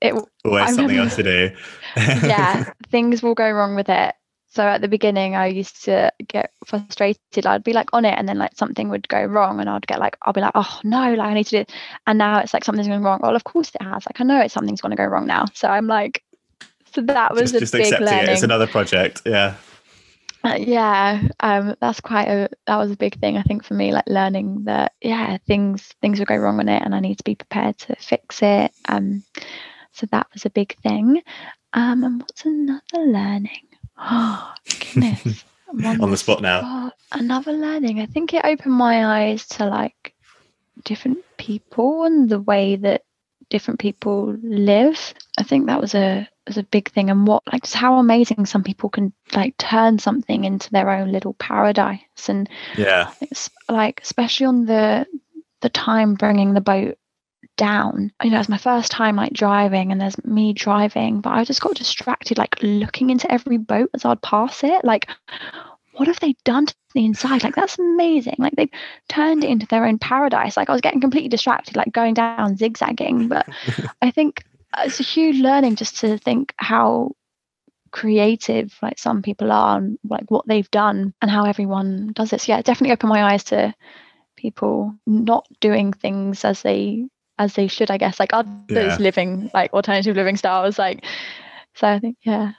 [0.01, 1.51] It always I'm something never, else to do.
[1.97, 4.15] yeah, things will go wrong with it.
[4.53, 7.45] So at the beginning, I used to get frustrated.
[7.45, 9.99] I'd be like on it, and then like something would go wrong, and I'd get
[9.99, 11.57] like, I'll be like, oh no, like I need to do.
[11.59, 11.71] It.
[12.05, 13.21] And now it's like something's going wrong.
[13.23, 14.05] Well, of course it has.
[14.05, 15.45] Like I know it's something's going to go wrong now.
[15.53, 16.21] So I'm like,
[16.93, 18.29] so that was just, a just big accepting learning.
[18.29, 18.33] it.
[18.33, 19.21] It's another project.
[19.25, 19.55] Yeah.
[20.43, 23.93] Uh, yeah, um, that's quite a that was a big thing I think for me,
[23.93, 27.23] like learning that yeah things things will go wrong on it, and I need to
[27.23, 28.73] be prepared to fix it.
[28.89, 29.23] Um,
[29.93, 31.21] so that was a big thing.
[31.71, 33.70] Um, and what's another learning?
[34.01, 34.53] Oh,
[34.93, 35.43] goodness.
[35.85, 36.91] on, on the spot now.
[37.11, 37.99] Another learning.
[37.99, 40.13] I think it opened my eyes to like
[40.83, 43.03] different people and the way that
[43.49, 45.13] different people live.
[45.37, 48.45] I think that was a was a big thing and what like just how amazing
[48.45, 54.01] some people can like turn something into their own little paradise and yeah it's like
[54.03, 55.05] especially on the
[55.61, 56.97] the time bringing the boat
[57.61, 58.11] down.
[58.23, 61.61] You know, it's my first time like driving and there's me driving, but I just
[61.61, 64.83] got distracted like looking into every boat as I'd pass it.
[64.83, 65.07] Like,
[65.93, 67.43] what have they done to the inside?
[67.43, 68.37] Like, that's amazing.
[68.39, 68.71] Like, they've
[69.09, 70.57] turned it into their own paradise.
[70.57, 73.27] Like, I was getting completely distracted, like going down, zigzagging.
[73.27, 73.47] But
[74.01, 74.43] I think
[74.73, 77.11] uh, it's a huge learning just to think how
[77.91, 82.41] creative like some people are and like what they've done and how everyone does it.
[82.41, 83.75] So yeah, definitely opened my eyes to
[84.35, 87.05] people not doing things as they
[87.41, 88.97] as they should, I guess, like others yeah.
[88.99, 90.77] living like alternative living styles.
[90.77, 91.03] Like,
[91.73, 92.51] so I think, yeah.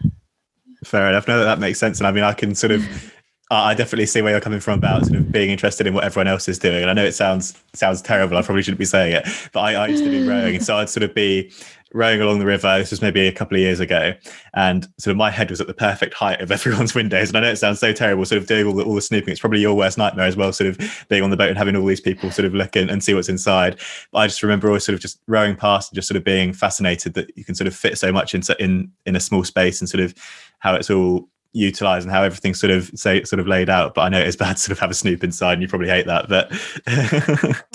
[0.84, 1.28] Fair enough.
[1.28, 2.00] No, that, that makes sense.
[2.00, 3.14] And I mean, I can sort of,
[3.50, 6.26] I definitely see where you're coming from about sort of being interested in what everyone
[6.26, 6.82] else is doing.
[6.82, 8.36] And I know it sounds sounds terrible.
[8.36, 10.88] I probably shouldn't be saying it, but I, I used to be rowing, so I'd
[10.88, 11.52] sort of be
[11.94, 12.78] rowing along the river.
[12.78, 14.14] This was maybe a couple of years ago,
[14.54, 17.28] and sort of my head was at the perfect height of everyone's windows.
[17.28, 19.32] And I know it sounds so terrible, sort of doing all the, all the snooping.
[19.32, 21.76] It's probably your worst nightmare as well, sort of being on the boat and having
[21.76, 23.78] all these people sort of look in and see what's inside.
[24.12, 26.52] But I just remember always sort of just rowing past and just sort of being
[26.52, 29.80] fascinated that you can sort of fit so much into in in a small space
[29.80, 30.14] and sort of
[30.58, 33.94] how it's all utilized and how everything's sort of say sort of laid out.
[33.94, 35.88] But I know it's bad to sort of have a snoop inside, and you probably
[35.88, 36.28] hate that.
[36.28, 36.50] But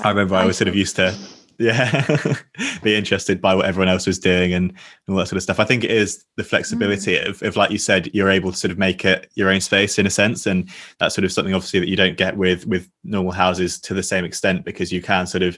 [0.04, 1.16] I remember I was sort of used to
[1.60, 2.36] yeah.
[2.84, 5.60] Be interested by what everyone else was doing and, and all that sort of stuff.
[5.60, 7.28] I think it is the flexibility mm.
[7.28, 9.98] of, of like you said you're able to sort of make it your own space
[9.98, 12.90] in a sense and that's sort of something obviously that you don't get with with
[13.04, 15.58] normal houses to the same extent because you can sort of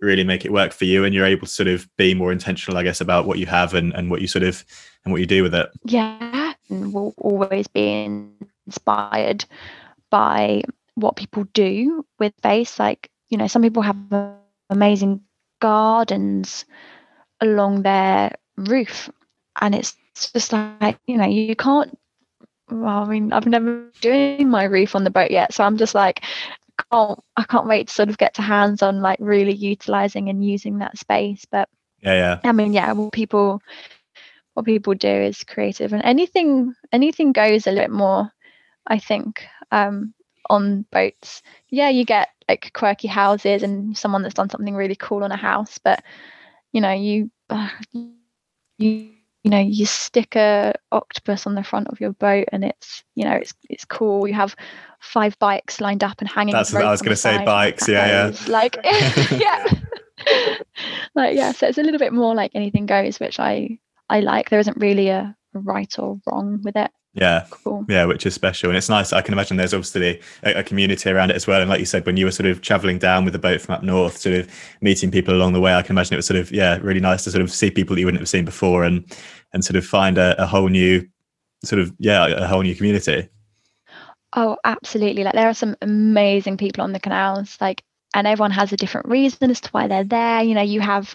[0.00, 2.78] really make it work for you and you're able to sort of be more intentional
[2.78, 4.64] i guess about what you have and, and what you sort of
[5.04, 5.70] and what you do with it.
[5.84, 8.30] Yeah And we'll always be
[8.66, 9.44] inspired
[10.10, 10.62] by
[10.94, 13.96] what people do with base like you know some people have
[14.68, 15.22] amazing
[15.60, 16.64] gardens
[17.40, 19.10] along their roof.
[19.60, 19.96] And it's
[20.32, 21.96] just like you know you can't
[22.70, 25.52] well, I mean I've never doing my roof on the boat yet.
[25.52, 26.22] So I'm just like
[26.78, 30.28] I can't I can't wait to sort of get to hands on like really utilizing
[30.28, 31.46] and using that space.
[31.50, 31.68] But
[32.02, 32.48] yeah yeah.
[32.48, 33.60] I mean yeah well people
[34.54, 35.92] what people do is creative.
[35.92, 38.30] And anything anything goes a little bit more
[38.86, 39.44] I think.
[39.70, 40.14] Um
[40.50, 41.42] on boats.
[41.70, 45.36] Yeah you get like quirky houses and someone that's done something really cool on a
[45.36, 46.02] house but
[46.72, 49.10] you know you uh, you
[49.42, 53.24] you know you stick a octopus on the front of your boat and it's you
[53.24, 54.26] know it's it's cool.
[54.26, 54.54] You have
[54.98, 58.06] five bikes lined up and hanging that's what i was going to say bikes yeah
[58.06, 58.48] yeah.
[58.48, 58.76] Like
[59.30, 59.64] yeah.
[61.14, 63.78] Like yeah so it's a little bit more like anything goes which i
[64.10, 64.50] i like.
[64.50, 67.46] There isn't really a right or wrong with it yeah.
[67.50, 67.84] Cool.
[67.88, 68.70] yeah which is special.
[68.70, 71.60] And it's nice i can imagine there's obviously a, a, community around it as well.
[71.60, 73.74] And like you said when you were sort of traveling down with the boat from
[73.74, 76.38] up north sort of meeting people along the way i can imagine it was sort
[76.38, 78.84] of yeah really nice to sort of see people that you wouldn't have seen before
[78.84, 79.04] and
[79.52, 81.06] and sort of find a, a whole new
[81.64, 83.28] sort of yeah a whole new community.
[84.34, 85.24] Oh absolutely.
[85.24, 87.82] Like there are some amazing people on the canals like
[88.14, 90.42] and everyone has a different reason as to why they're there.
[90.42, 91.14] You know you have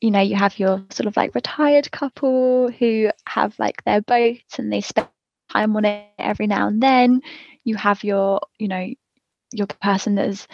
[0.00, 4.40] you know you have your sort of like retired couple who have like their boat
[4.58, 5.08] and they spend
[5.50, 7.20] time on it every now and then.
[7.64, 8.88] You have your you know
[9.52, 10.46] your person that's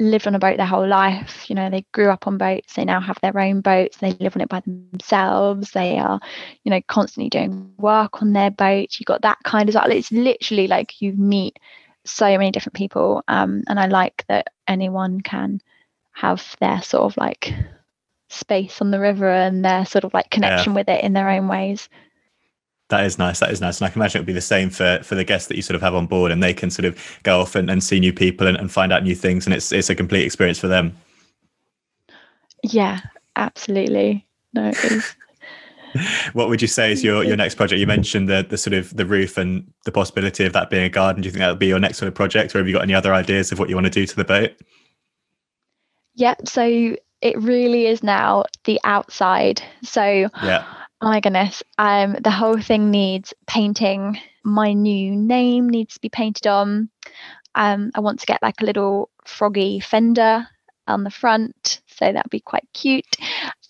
[0.00, 1.48] lived on a boat their whole life.
[1.48, 4.36] You know they grew up on boats they now have their own boats they live
[4.36, 6.20] on it by themselves they are
[6.64, 8.88] you know constantly doing work on their boat.
[8.98, 11.58] You've got that kind of it's literally like you meet
[12.04, 15.60] so many different people um, and i like that anyone can
[16.12, 17.52] have their sort of like
[18.28, 20.80] space on the river and their sort of like connection yeah.
[20.80, 21.88] with it in their own ways.
[22.88, 23.40] That is nice.
[23.40, 23.80] That is nice.
[23.80, 25.62] And I can imagine it would be the same for for the guests that you
[25.62, 28.00] sort of have on board and they can sort of go off and, and see
[28.00, 30.68] new people and, and find out new things and it's it's a complete experience for
[30.68, 30.96] them.
[32.62, 33.00] Yeah,
[33.36, 34.26] absolutely.
[34.54, 35.14] No, it is.
[36.32, 37.78] what would you say is your, your next project?
[37.78, 40.88] You mentioned the the sort of the roof and the possibility of that being a
[40.88, 41.22] garden.
[41.22, 42.82] Do you think that would be your next sort of project, or have you got
[42.82, 44.52] any other ideas of what you want to do to the boat?
[46.14, 49.62] Yeah, so it really is now the outside.
[49.82, 50.64] So yeah.
[51.00, 51.62] Oh my goodness.
[51.78, 54.18] Um the whole thing needs painting.
[54.44, 56.90] My new name needs to be painted on.
[57.54, 60.46] Um I want to get like a little froggy fender
[60.86, 63.16] on the front, so that'd be quite cute.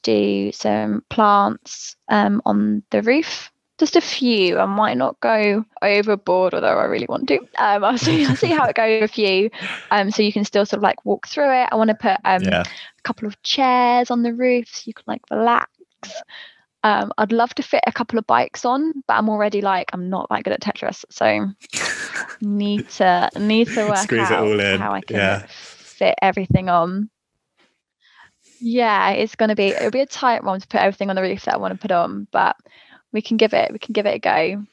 [0.02, 4.58] Do some plants um on the roof just a few.
[4.58, 7.38] I might not go overboard, although I really want to.
[7.58, 8.26] Um, I'll see.
[8.26, 9.02] I'll see how it goes.
[9.02, 9.50] A few,
[9.90, 11.68] um, so you can still sort of like walk through it.
[11.70, 12.62] I want to put um, yeah.
[12.62, 15.70] a couple of chairs on the roof so you can like relax.
[16.84, 20.10] Um, I'd love to fit a couple of bikes on, but I'm already like I'm
[20.10, 21.48] not that good at Tetris, so
[22.40, 25.46] need to need to work Squeeze out how I can yeah.
[25.48, 27.10] fit everything on.
[28.60, 31.44] Yeah, it's gonna be it'll be a tight one to put everything on the roof
[31.44, 32.56] that I want to put on, but
[33.12, 34.64] we can give it we can give it a go.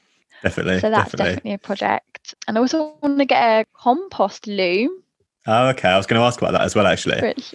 [0.44, 0.80] Definitely.
[0.80, 2.36] So that's definitely, definitely a project.
[2.48, 5.02] And I also want to get a compost loo
[5.48, 5.90] Oh, okay.
[5.90, 7.22] I was going to ask about that as well, actually.
[7.22, 7.54] Which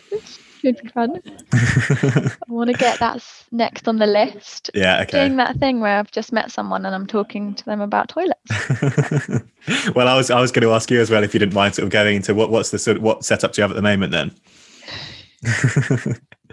[0.61, 1.21] should be fun.
[1.53, 4.71] I want to get that next on the list.
[4.75, 5.27] Yeah, okay.
[5.27, 8.39] Doing that thing where I've just met someone and I'm talking to them about toilets.
[9.95, 11.75] well, I was I was going to ask you as well if you didn't mind
[11.75, 13.77] sort of going into what what's the sort of what setup do you have at
[13.77, 14.31] the moment then?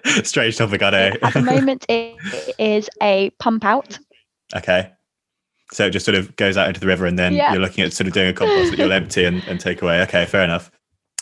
[0.24, 1.12] Strange topic, I know.
[1.22, 2.16] At the moment, it
[2.58, 4.00] is a pump out.
[4.56, 4.92] Okay.
[5.72, 7.52] So it just sort of goes out into the river, and then yeah.
[7.52, 10.02] you're looking at sort of doing a compost that you'll empty and, and take away.
[10.04, 10.72] Okay, fair enough.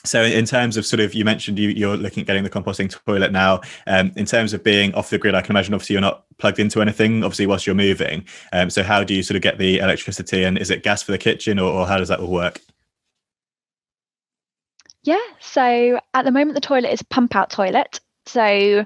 [0.03, 2.95] So, in terms of sort of, you mentioned you, are looking at getting the composting
[3.05, 3.61] toilet now.
[3.87, 6.59] Um, in terms of being off the grid, I can imagine obviously you're not plugged
[6.59, 8.25] into anything, obviously, whilst you're moving.
[8.53, 11.11] Um, so, how do you sort of get the electricity, and is it gas for
[11.11, 12.61] the kitchen, or, or how does that all work?
[15.03, 17.99] Yeah, so at the moment, the toilet is a pump out toilet.
[18.25, 18.85] So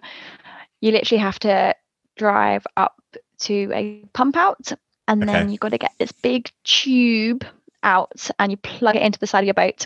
[0.82, 1.74] you literally have to
[2.18, 2.99] drive up
[3.40, 4.72] to a pump out
[5.08, 5.32] and okay.
[5.32, 7.46] then you've got to get this big tube
[7.84, 9.86] out and you plug it into the side of your boat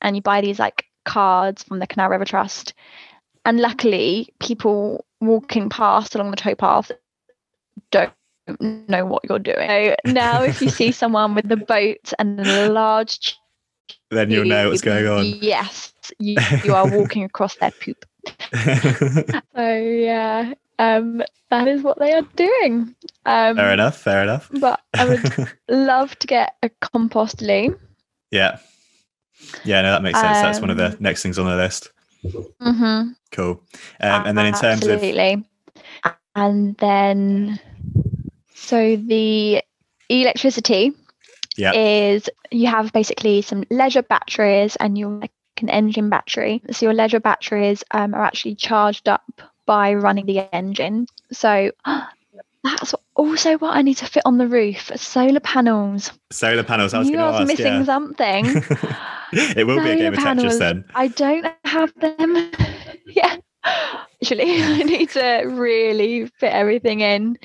[0.00, 2.74] and you buy these like cards from the Canal River Trust.
[3.44, 6.92] And luckily, people walking past along the towpath
[7.90, 8.12] don't
[8.88, 9.68] know what you're doing.
[9.68, 13.36] So now, if you see someone with the boat and a large
[14.10, 15.24] then you'll know what's going on.
[15.24, 18.04] Yes, you, you are walking across their poop.
[18.54, 22.94] so yeah, um, that is what they are doing.
[23.24, 23.98] Um, fair enough.
[23.98, 24.50] Fair enough.
[24.60, 27.78] but I would love to get a compost loo.
[28.30, 28.58] Yeah.
[29.64, 30.38] Yeah, no, that makes sense.
[30.38, 31.90] Um, That's one of the um, next things on the list.
[32.24, 33.10] Mm-hmm.
[33.32, 33.62] Cool.
[34.00, 35.44] Um, and then in terms Absolutely.
[36.04, 37.60] of and then
[38.54, 39.62] so the
[40.08, 40.92] electricity
[41.56, 41.72] yeah.
[41.74, 46.62] is you have basically some leisure batteries and you like an engine battery.
[46.70, 49.42] So your leisure batteries um, are actually charged up
[49.72, 51.06] by running the engine.
[51.32, 51.70] So
[52.62, 56.12] that's also what I need to fit on the roof: solar panels.
[56.30, 56.92] Solar panels.
[56.92, 57.48] I was going to ask.
[57.48, 57.84] missing yeah.
[57.84, 58.46] something.
[59.32, 60.84] it will solar be a game of Tetris then.
[60.94, 62.52] I don't have them.
[63.06, 63.36] yeah.
[63.64, 67.38] Actually, I need to really fit everything in.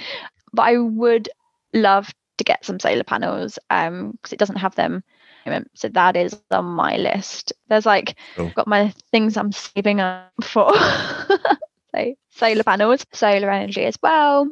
[0.51, 1.29] But I would
[1.73, 5.03] love to get some solar panels um because it doesn't have them
[5.73, 8.51] so that is on my list there's like cool.
[8.55, 10.71] got my things i'm saving up for
[11.95, 14.49] so solar panels solar energy as well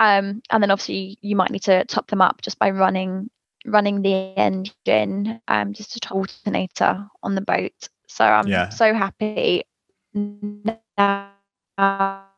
[0.00, 3.30] um and then obviously you might need to top them up just by running
[3.66, 8.68] running the engine um just a alternator on the boat so i'm yeah.
[8.70, 9.62] so happy
[10.14, 11.28] now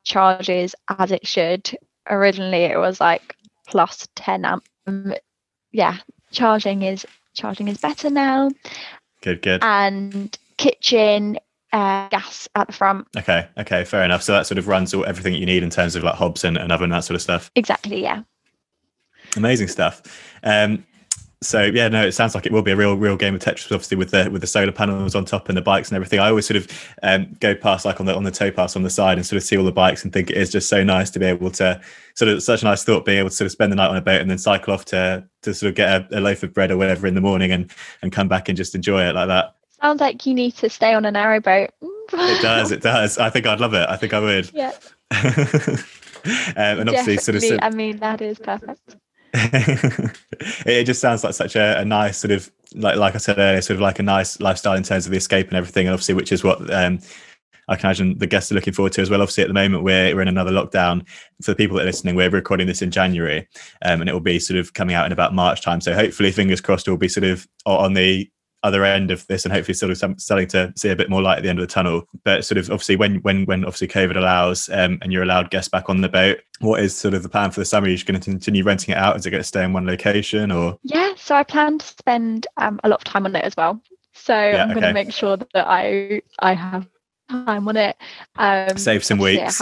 [0.04, 1.70] charges as it should
[2.10, 3.36] originally it was like
[3.68, 5.14] plus 10 amp um,
[5.72, 5.98] yeah,
[6.30, 8.50] charging is charging is better now.
[9.22, 9.60] Good, good.
[9.62, 11.38] And kitchen
[11.72, 13.06] uh, gas at the front.
[13.16, 14.22] Okay, okay, fair enough.
[14.22, 16.56] So that sort of runs all everything you need in terms of like hobs and,
[16.56, 17.50] and oven that sort of stuff.
[17.56, 18.22] Exactly, yeah.
[19.36, 20.02] Amazing stuff.
[20.42, 20.84] Um,
[21.42, 23.72] so yeah, no, it sounds like it will be a real, real game of Tetris,
[23.72, 26.20] obviously with the with the solar panels on top and the bikes and everything.
[26.20, 28.90] I always sort of um, go past like on the on the towpath on the
[28.90, 31.10] side and sort of see all the bikes and think it is just so nice
[31.10, 31.80] to be able to
[32.14, 33.96] sort of such a nice thought being able to sort of spend the night on
[33.96, 36.54] a boat and then cycle off to to sort of get a, a loaf of
[36.54, 39.28] bread or whatever in the morning and and come back and just enjoy it like
[39.28, 39.56] that.
[39.82, 41.70] Sounds like you need to stay on a narrow boat.
[42.12, 43.18] it does, it does.
[43.18, 43.88] I think I'd love it.
[43.88, 44.50] I think I would.
[44.54, 44.72] Yeah.
[45.10, 45.76] um,
[46.56, 47.48] and obviously, Definitely.
[47.48, 47.64] sort of.
[47.64, 48.96] I mean, that is perfect.
[49.34, 53.62] it just sounds like such a, a, nice sort of like like I said earlier,
[53.62, 56.14] sort of like a nice lifestyle in terms of the escape and everything, and obviously,
[56.14, 57.00] which is what um,
[57.66, 59.22] I can imagine the guests are looking forward to as well.
[59.22, 61.08] Obviously, at the moment we're we're in another lockdown.
[61.42, 63.48] For the people that are listening, we're recording this in January,
[63.84, 65.80] um, and it will be sort of coming out in about March time.
[65.80, 68.30] So hopefully, fingers crossed, it will be sort of on the
[68.62, 71.20] other end of this and hopefully sort of some, starting to see a bit more
[71.22, 72.08] light at the end of the tunnel.
[72.24, 75.68] But sort of obviously when when when obviously COVID allows um, and you're allowed guests
[75.68, 77.86] back on the boat, what is sort of the plan for the summer?
[77.86, 79.16] Are you going to continue renting it out?
[79.16, 80.78] Is it going to stay in one location or?
[80.82, 83.80] Yeah, so I plan to spend um, a lot of time on it as well.
[84.14, 86.86] So yeah, I'm going to make sure that I I have
[87.28, 87.96] time on it.
[88.36, 89.60] Um, Save some weeks.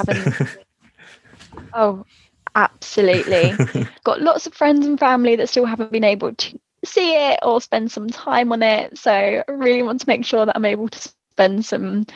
[1.75, 2.05] oh,
[2.55, 3.55] absolutely.
[4.05, 7.61] Got lots of friends and family that still haven't been able to see it or
[7.61, 8.99] spend some time on it.
[8.99, 10.99] So I really want to make sure that I'm able to
[11.31, 12.07] spend some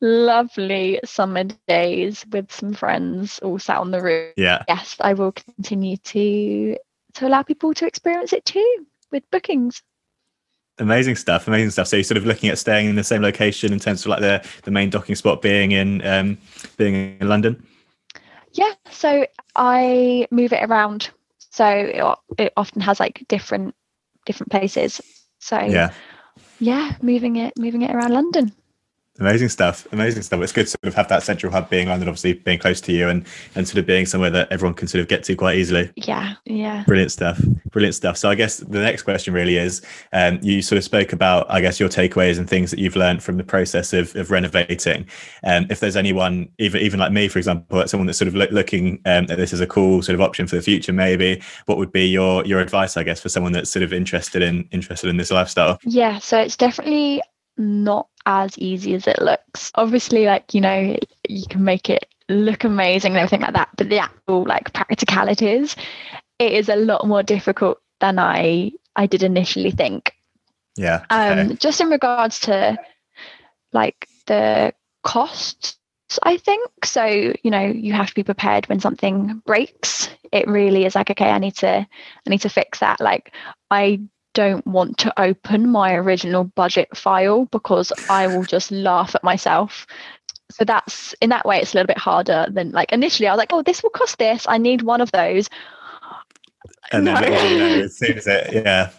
[0.00, 4.34] lovely summer days with some friends all sat on the roof.
[4.36, 4.62] Yeah.
[4.68, 6.76] Yes, I will continue to
[7.14, 9.82] to allow people to experience it too with bookings.
[10.78, 11.86] Amazing stuff, amazing stuff.
[11.86, 14.20] So you're sort of looking at staying in the same location in terms of like
[14.20, 16.38] the the main docking spot being in um
[16.76, 17.64] being in London.
[18.52, 21.10] Yeah, so I move it around.
[21.38, 23.74] So it, it often has like different
[24.24, 25.00] different places.
[25.38, 25.92] So yeah,
[26.58, 28.52] yeah, moving it moving it around London.
[29.20, 29.86] Amazing stuff.
[29.92, 30.40] Amazing stuff.
[30.40, 32.92] It's good to sort of have that central hub being London, obviously being close to
[32.92, 35.56] you and and sort of being somewhere that everyone can sort of get to quite
[35.56, 35.92] easily.
[35.94, 36.34] Yeah.
[36.46, 36.82] Yeah.
[36.84, 37.40] Brilliant stuff.
[37.70, 38.16] Brilliant stuff.
[38.16, 41.60] So I guess the next question really is um, you sort of spoke about, I
[41.60, 45.06] guess, your takeaways and things that you've learned from the process of, of renovating.
[45.44, 49.00] Um, if there's anyone, even even like me, for example, someone that's sort of looking
[49.06, 51.92] um, at this as a cool sort of option for the future, maybe, what would
[51.92, 55.18] be your your advice, I guess, for someone that's sort of interested in interested in
[55.18, 55.78] this lifestyle?
[55.84, 56.18] Yeah.
[56.18, 57.22] So it's definitely
[57.56, 59.70] not as easy as it looks.
[59.74, 60.96] Obviously, like, you know,
[61.28, 65.76] you can make it look amazing and everything like that, but the actual like practicalities,
[66.38, 70.12] it is a lot more difficult than I I did initially think.
[70.76, 71.04] Yeah.
[71.10, 71.40] Okay.
[71.40, 72.78] Um just in regards to
[73.72, 75.76] like the costs
[76.22, 76.84] I think.
[76.84, 80.08] So, you know, you have to be prepared when something breaks.
[80.32, 83.00] It really is like, okay, I need to I need to fix that.
[83.00, 83.32] Like
[83.70, 84.00] I
[84.34, 89.86] don't want to open my original budget file because I will just laugh at myself.
[90.50, 93.28] So that's in that way, it's a little bit harder than like initially.
[93.28, 94.46] I was like, oh, this will cost this.
[94.48, 95.48] I need one of those.
[96.92, 97.14] And no.
[97.14, 98.90] then you know, as soon as it, yeah.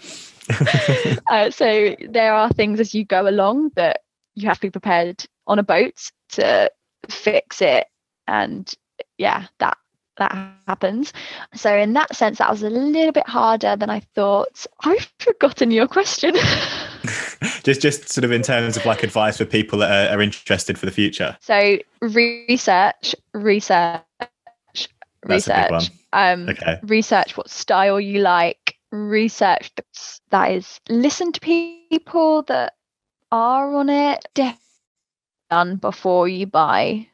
[1.30, 4.02] uh, so there are things as you go along that
[4.34, 6.72] you have to be prepared on a boat to
[7.10, 7.88] fix it.
[8.28, 8.72] And
[9.18, 9.78] yeah, that
[10.18, 10.36] that
[10.68, 11.14] happens.
[11.54, 14.66] So in that sense, that was a little bit harder than I thought.
[14.84, 16.36] I've forgotten your question.
[17.64, 20.78] just just sort of in terms of like advice for people that are, are interested
[20.78, 21.38] for the future.
[21.42, 24.90] So research, research, That's
[25.24, 25.92] research.
[26.14, 26.80] Um, okay.
[26.84, 28.78] Research what style you like.
[28.92, 29.72] Research
[30.30, 32.74] that is listen to people that
[33.32, 34.26] are on it.
[35.50, 37.08] Done before you buy.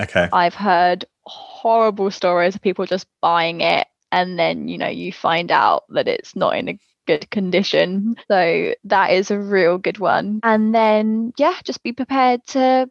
[0.00, 0.28] Okay.
[0.32, 5.50] I've heard horrible stories of people just buying it and then you know you find
[5.50, 8.16] out that it's not in a good condition.
[8.28, 10.40] So that is a real good one.
[10.42, 12.90] And then yeah just be prepared to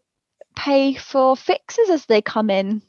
[0.56, 2.82] pay for fixes as they come in.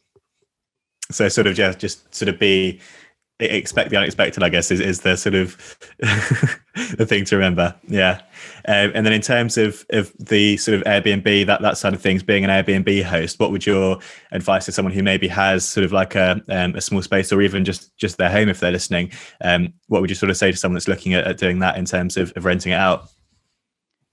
[1.10, 2.80] So sort of yeah just sort of be
[3.38, 5.78] expect the unexpected i guess is, is the sort of
[6.96, 7.74] the thing to remember.
[7.88, 8.20] Yeah.
[8.66, 12.02] Um, and then in terms of of the sort of airbnb that that side of
[12.02, 13.98] things being an airbnb host what would your
[14.32, 17.40] advice to someone who maybe has sort of like a, um, a small space or
[17.40, 19.10] even just just their home if they're listening
[19.42, 21.78] um, what would you sort of say to someone that's looking at, at doing that
[21.78, 23.08] in terms of, of renting it out?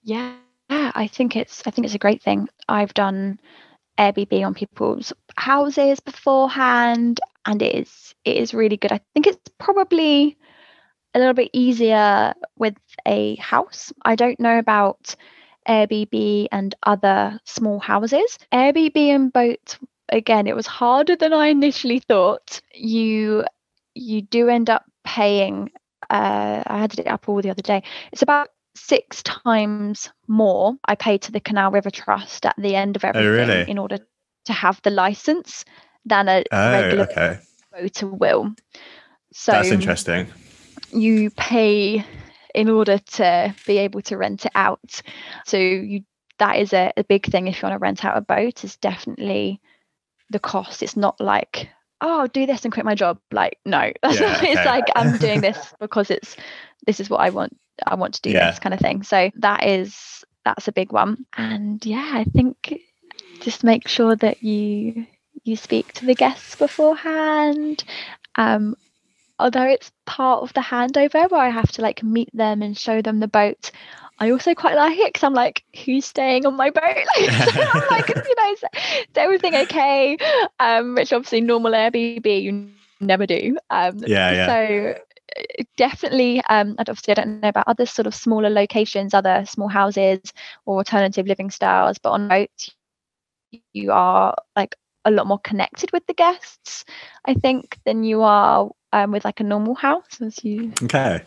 [0.03, 0.36] Yeah
[0.69, 2.47] i think it's i think it's a great thing.
[2.69, 3.39] I've done
[3.99, 8.91] Airbnb on people's houses beforehand and it is it is really good.
[8.91, 10.38] I think it's probably
[11.13, 12.75] a little bit easier with
[13.05, 13.91] a house.
[14.03, 15.15] I don't know about
[15.67, 18.39] Airbnb and other small houses.
[18.51, 19.77] Airbnb and boats
[20.09, 22.61] again, it was harder than I initially thought.
[22.73, 23.45] You
[23.95, 25.71] you do end up paying
[26.09, 27.84] uh, I had it up all the other day.
[28.11, 32.95] It's about six times more I paid to the Canal River Trust at the end
[32.95, 33.69] of everything oh, really?
[33.69, 33.99] in order
[34.45, 35.65] to have the license
[36.05, 37.39] than a oh, regular okay.
[37.75, 38.53] voter will.
[39.31, 40.27] So that's interesting.
[40.91, 42.05] You pay
[42.53, 45.01] in order to be able to rent it out.
[45.45, 46.03] So you
[46.39, 48.75] that is a, a big thing if you want to rent out a boat is
[48.77, 49.61] definitely
[50.29, 50.81] the cost.
[50.81, 51.69] It's not like,
[52.01, 53.19] oh, I'll do this and quit my job.
[53.31, 53.79] Like, no.
[54.03, 54.51] Yeah, okay.
[54.51, 56.35] it's like I'm doing this because it's
[56.85, 57.57] this is what I want.
[57.85, 58.49] I want to do yeah.
[58.49, 59.03] this kind of thing.
[59.03, 61.25] So that is that's a big one.
[61.37, 62.79] And yeah, I think
[63.41, 65.05] just make sure that you
[65.43, 67.84] you speak to the guests beforehand.
[68.36, 68.75] Um,
[69.39, 73.01] although it's part of the handover where I have to like meet them and show
[73.01, 73.71] them the boat.
[74.19, 76.84] I also quite like it because I'm like, who's staying on my boat?
[77.15, 80.17] so I'm like, you know, is, is everything okay?
[80.59, 82.69] Um, which obviously normal Airbnb you
[83.01, 83.57] never do.
[83.69, 84.47] Um, yeah, yeah.
[84.47, 85.01] So
[85.77, 90.19] definitely um obviously i don't know about other sort of smaller locations other small houses
[90.67, 92.75] or alternative living styles but on boats
[93.74, 94.76] you are like
[95.06, 96.86] a lot more connected with the guests
[97.26, 101.24] i think than you are um, with like a normal house as you okay.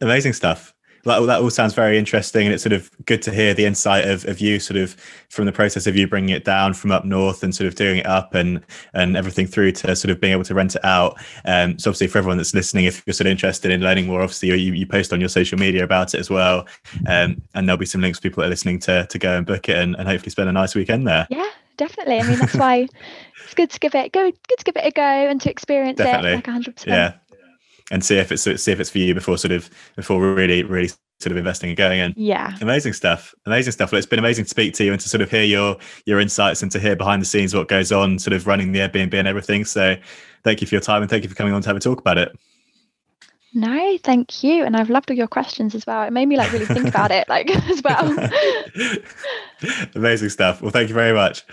[0.00, 0.73] Amazing stuff
[1.04, 4.08] that, that all sounds very interesting and it's sort of good to hear the insight
[4.08, 4.94] of, of you sort of
[5.28, 7.98] from the process of you bringing it down from up north and sort of doing
[7.98, 8.60] it up and
[8.94, 11.16] and everything through to sort of being able to rent it out.
[11.44, 14.22] Um, so obviously for everyone that's listening if you're sort of interested in learning more
[14.22, 16.66] obviously you, you post on your social media about it as well.
[17.06, 19.46] Um, and there'll be some links for people that are listening to to go and
[19.46, 21.26] book it and, and hopefully spend a nice weekend there.
[21.30, 22.20] Yeah definitely.
[22.20, 22.88] I mean that's why
[23.44, 25.98] it's good to give it go good to give it a go and to experience
[25.98, 26.32] definitely.
[26.32, 27.14] it like 100% yeah
[27.90, 30.90] and see if it's see if it's for you before sort of before really really
[31.20, 32.14] sort of investing and going in.
[32.16, 32.56] Yeah.
[32.60, 33.34] Amazing stuff.
[33.46, 33.92] Amazing stuff.
[33.92, 35.76] Well, it's been amazing to speak to you and to sort of hear your
[36.06, 38.80] your insights and to hear behind the scenes what goes on, sort of running the
[38.80, 39.64] Airbnb and everything.
[39.64, 39.96] So
[40.42, 41.98] thank you for your time and thank you for coming on to have a talk
[41.98, 42.36] about it.
[43.56, 44.64] No, thank you.
[44.64, 46.02] And I've loved all your questions as well.
[46.02, 48.28] It made me like really think about it like as well.
[49.94, 50.60] Amazing stuff.
[50.60, 51.44] Well, thank you very much.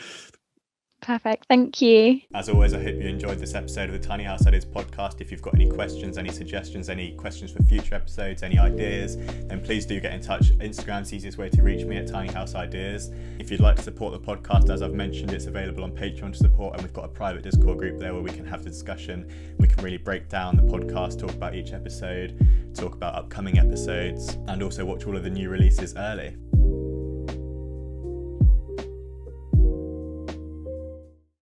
[1.02, 1.46] Perfect.
[1.48, 2.22] Thank you.
[2.36, 5.20] As always, I hope you enjoyed this episode of the Tiny House Ideas podcast.
[5.20, 9.62] If you've got any questions, any suggestions, any questions for future episodes, any ideas, then
[9.62, 10.52] please do get in touch.
[10.60, 13.10] Instagram's the easiest way to reach me at Tiny House Ideas.
[13.40, 16.38] If you'd like to support the podcast, as I've mentioned, it's available on Patreon to
[16.38, 19.28] support, and we've got a private Discord group there where we can have the discussion.
[19.58, 22.38] We can really break down the podcast, talk about each episode,
[22.76, 26.36] talk about upcoming episodes, and also watch all of the new releases early.